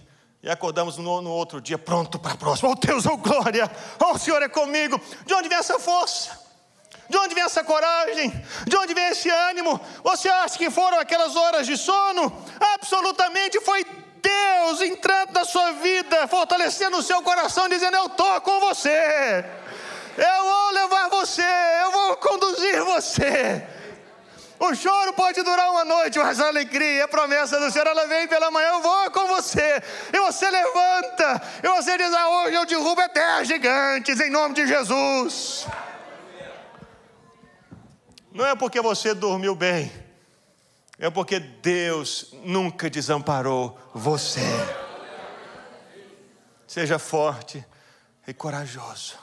e 0.48 0.50
acordamos 0.50 0.96
no, 0.96 1.22
no 1.22 1.30
outro 1.30 1.60
dia, 1.60 1.78
pronto 1.78 2.18
para 2.18 2.32
a 2.32 2.38
próxima. 2.38 2.70
Oh 2.70 2.76
Deus, 2.76 3.06
oh 3.06 3.18
glória! 3.18 3.70
Oh, 4.00 4.14
o 4.14 4.18
Senhor 4.18 4.42
é 4.42 4.48
comigo. 4.48 4.98
De 5.26 5.34
onde 5.34 5.50
vem 5.50 5.58
essa 5.58 5.78
força? 5.78 6.40
De 7.10 7.18
onde 7.18 7.36
vem 7.36 7.44
essa 7.44 7.66
coragem? 7.66 8.30
De 8.66 8.78
onde 8.78 8.94
vem 8.94 9.10
esse 9.10 9.30
ânimo? 9.30 9.78
Você 10.06 10.30
acha 10.30 10.58
que 10.58 10.70
foram 10.70 11.02
aquelas 11.02 11.36
horas 11.36 11.68
de 11.68 11.76
sono? 11.76 12.32
Absolutamente 12.76 13.60
foi 13.60 13.86
Deus 14.22 14.80
entrando 14.80 15.34
na 15.34 15.44
sua 15.44 15.74
vida, 15.74 16.26
fortalecendo 16.30 16.96
o 16.98 17.04
seu 17.04 17.22
coração, 17.22 17.68
dizendo: 17.68 17.98
Eu 17.98 18.06
estou 18.06 18.40
com 18.40 18.62
você, 18.62 19.44
eu 20.18 20.44
vou 20.46 20.72
levar 20.72 21.10
você, 21.10 21.44
eu 21.84 21.92
vou 21.92 22.16
conduzir 22.16 22.84
você. 22.86 23.68
O 24.60 24.74
choro 24.74 25.14
pode 25.14 25.42
durar 25.44 25.70
uma 25.70 25.86
noite, 25.86 26.18
mas 26.18 26.40
a 26.40 26.48
alegria, 26.48 27.06
a 27.06 27.08
promessa 27.08 27.60
do 27.60 27.72
Senhor, 27.72 27.86
ela 27.86 28.08
vem 28.08 28.28
pela 28.28 28.50
manhã, 28.50 28.70
eu 28.70 28.82
vou 28.82 29.12
com 29.12 29.28
você. 29.28 29.82
E 30.12 30.20
você 30.20 30.50
levanta, 30.50 31.42
e 31.64 31.68
você 31.68 31.98
diz: 31.98 32.12
ah, 32.14 32.30
hoje 32.30 32.56
eu 32.56 32.66
derrubo 32.66 33.00
até 33.02 33.46
gigantes, 33.46 34.20
em 34.20 34.32
nome 34.32 34.56
de 34.56 34.66
Jesus. 34.66 35.68
Não 38.32 38.46
é 38.46 38.56
porque 38.56 38.82
você 38.82 39.14
dormiu 39.14 39.56
bem, 39.56 39.92
é 40.98 41.10
porque 41.10 41.40
Deus 41.40 42.34
nunca 42.44 42.90
desamparou 42.90 43.80
você. 43.94 44.42
Seja 46.68 47.00
forte 47.00 47.64
e 48.28 48.34
corajoso. 48.34 49.16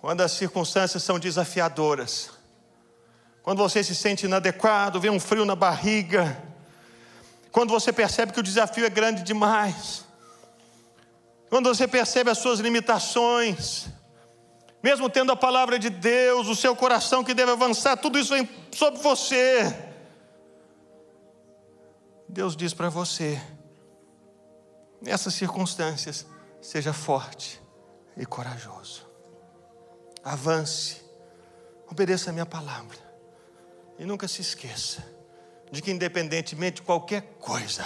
quando 0.00 0.22
as 0.22 0.32
circunstâncias 0.32 1.02
são 1.02 1.18
desafiadoras, 1.18 2.37
quando 3.42 3.58
você 3.58 3.82
se 3.82 3.94
sente 3.94 4.26
inadequado, 4.26 5.00
vem 5.00 5.10
um 5.10 5.20
frio 5.20 5.44
na 5.44 5.56
barriga, 5.56 6.42
quando 7.50 7.70
você 7.70 7.92
percebe 7.92 8.32
que 8.32 8.40
o 8.40 8.42
desafio 8.42 8.84
é 8.84 8.90
grande 8.90 9.22
demais, 9.22 10.04
quando 11.48 11.68
você 11.68 11.88
percebe 11.88 12.30
as 12.30 12.38
suas 12.38 12.60
limitações, 12.60 13.88
mesmo 14.82 15.08
tendo 15.08 15.32
a 15.32 15.36
palavra 15.36 15.78
de 15.78 15.90
Deus, 15.90 16.46
o 16.46 16.54
seu 16.54 16.76
coração 16.76 17.24
que 17.24 17.34
deve 17.34 17.50
avançar, 17.50 17.96
tudo 17.96 18.18
isso 18.18 18.34
vem 18.34 18.48
sobre 18.70 19.00
você. 19.00 19.74
Deus 22.28 22.54
diz 22.54 22.74
para 22.74 22.90
você, 22.90 23.40
nessas 25.00 25.34
circunstâncias, 25.34 26.26
seja 26.60 26.92
forte 26.92 27.60
e 28.16 28.26
corajoso. 28.26 29.06
Avance, 30.22 31.02
obedeça 31.90 32.30
a 32.30 32.32
minha 32.32 32.46
palavra. 32.46 33.07
E 33.98 34.04
nunca 34.04 34.28
se 34.28 34.40
esqueça 34.40 35.04
de 35.70 35.82
que, 35.82 35.90
independentemente 35.90 36.76
de 36.76 36.82
qualquer 36.82 37.22
coisa, 37.40 37.84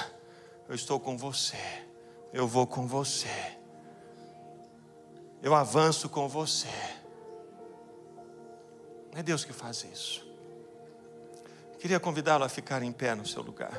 eu 0.68 0.74
estou 0.74 1.00
com 1.00 1.16
você, 1.16 1.56
eu 2.32 2.46
vou 2.46 2.66
com 2.66 2.86
você, 2.86 3.56
eu 5.42 5.54
avanço 5.54 6.08
com 6.08 6.28
você. 6.28 6.68
É 9.14 9.22
Deus 9.22 9.44
que 9.44 9.52
faz 9.52 9.84
isso. 9.84 10.26
Queria 11.78 11.98
convidá-lo 11.98 12.44
a 12.44 12.48
ficar 12.48 12.82
em 12.82 12.92
pé 12.92 13.14
no 13.14 13.26
seu 13.26 13.42
lugar. 13.42 13.76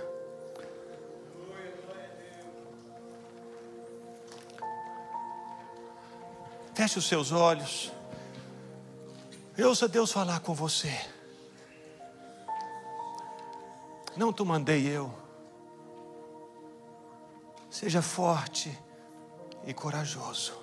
Feche 6.76 7.00
os 7.00 7.08
seus 7.08 7.32
olhos. 7.32 7.92
Ouça 9.58 9.88
Deus 9.88 10.12
falar 10.12 10.40
com 10.42 10.54
você. 10.54 11.13
Não 14.16 14.32
te 14.32 14.44
mandei 14.44 14.88
eu. 14.88 15.14
Seja 17.70 18.02
forte 18.02 18.78
e 19.66 19.74
corajoso. 19.74 20.54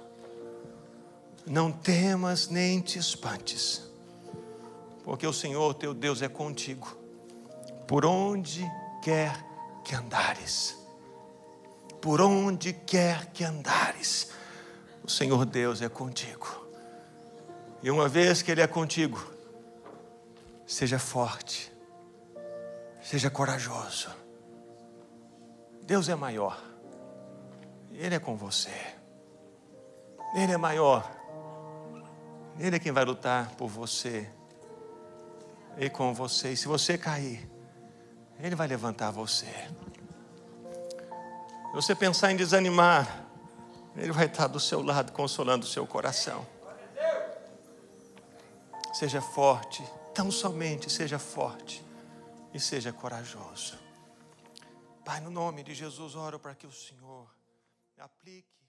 Não 1.46 1.72
temas 1.72 2.48
nem 2.48 2.80
te 2.80 2.98
espantes, 2.98 3.82
porque 5.02 5.26
o 5.26 5.32
Senhor 5.32 5.74
teu 5.74 5.92
Deus 5.92 6.22
é 6.22 6.28
contigo, 6.28 6.96
por 7.88 8.04
onde 8.04 8.64
quer 9.02 9.44
que 9.84 9.94
andares. 9.94 10.78
Por 12.00 12.20
onde 12.20 12.72
quer 12.72 13.26
que 13.32 13.44
andares 13.44 14.30
o 15.02 15.08
Senhor 15.10 15.44
Deus 15.44 15.82
é 15.82 15.88
contigo. 15.88 16.46
E 17.82 17.90
uma 17.90 18.08
vez 18.08 18.42
que 18.42 18.50
Ele 18.50 18.60
é 18.60 18.66
contigo, 18.66 19.20
seja 20.66 20.98
forte, 20.98 21.72
seja 23.02 23.30
corajoso. 23.30 24.10
Deus 25.84 26.08
é 26.08 26.14
maior, 26.14 26.60
Ele 27.92 28.14
é 28.14 28.18
com 28.18 28.36
você, 28.36 28.72
Ele 30.34 30.52
é 30.52 30.56
maior, 30.56 31.10
Ele 32.58 32.76
é 32.76 32.78
quem 32.78 32.92
vai 32.92 33.04
lutar 33.04 33.50
por 33.56 33.68
você 33.68 34.30
e 35.76 35.90
com 35.90 36.14
você. 36.14 36.52
E 36.52 36.56
se 36.56 36.68
você 36.68 36.96
cair, 36.96 37.50
Ele 38.38 38.54
vai 38.54 38.68
levantar 38.68 39.10
você. 39.10 39.46
Se 39.46 41.74
você 41.74 41.94
pensar 41.94 42.32
em 42.32 42.36
desanimar, 42.36 43.26
ele 43.96 44.12
vai 44.12 44.26
estar 44.26 44.46
do 44.46 44.58
seu 44.58 44.82
lado, 44.82 45.12
consolando 45.12 45.64
o 45.64 45.68
seu 45.68 45.86
coração. 45.86 46.46
Seja 48.92 49.20
forte, 49.20 49.84
tão 50.12 50.30
somente 50.30 50.90
seja 50.90 51.18
forte 51.18 51.84
e 52.52 52.60
seja 52.60 52.92
corajoso. 52.92 53.78
Pai, 55.04 55.20
no 55.20 55.30
nome 55.30 55.62
de 55.62 55.74
Jesus, 55.74 56.14
oro 56.14 56.38
para 56.38 56.54
que 56.54 56.66
o 56.66 56.72
Senhor 56.72 57.28
aplique. 57.98 58.59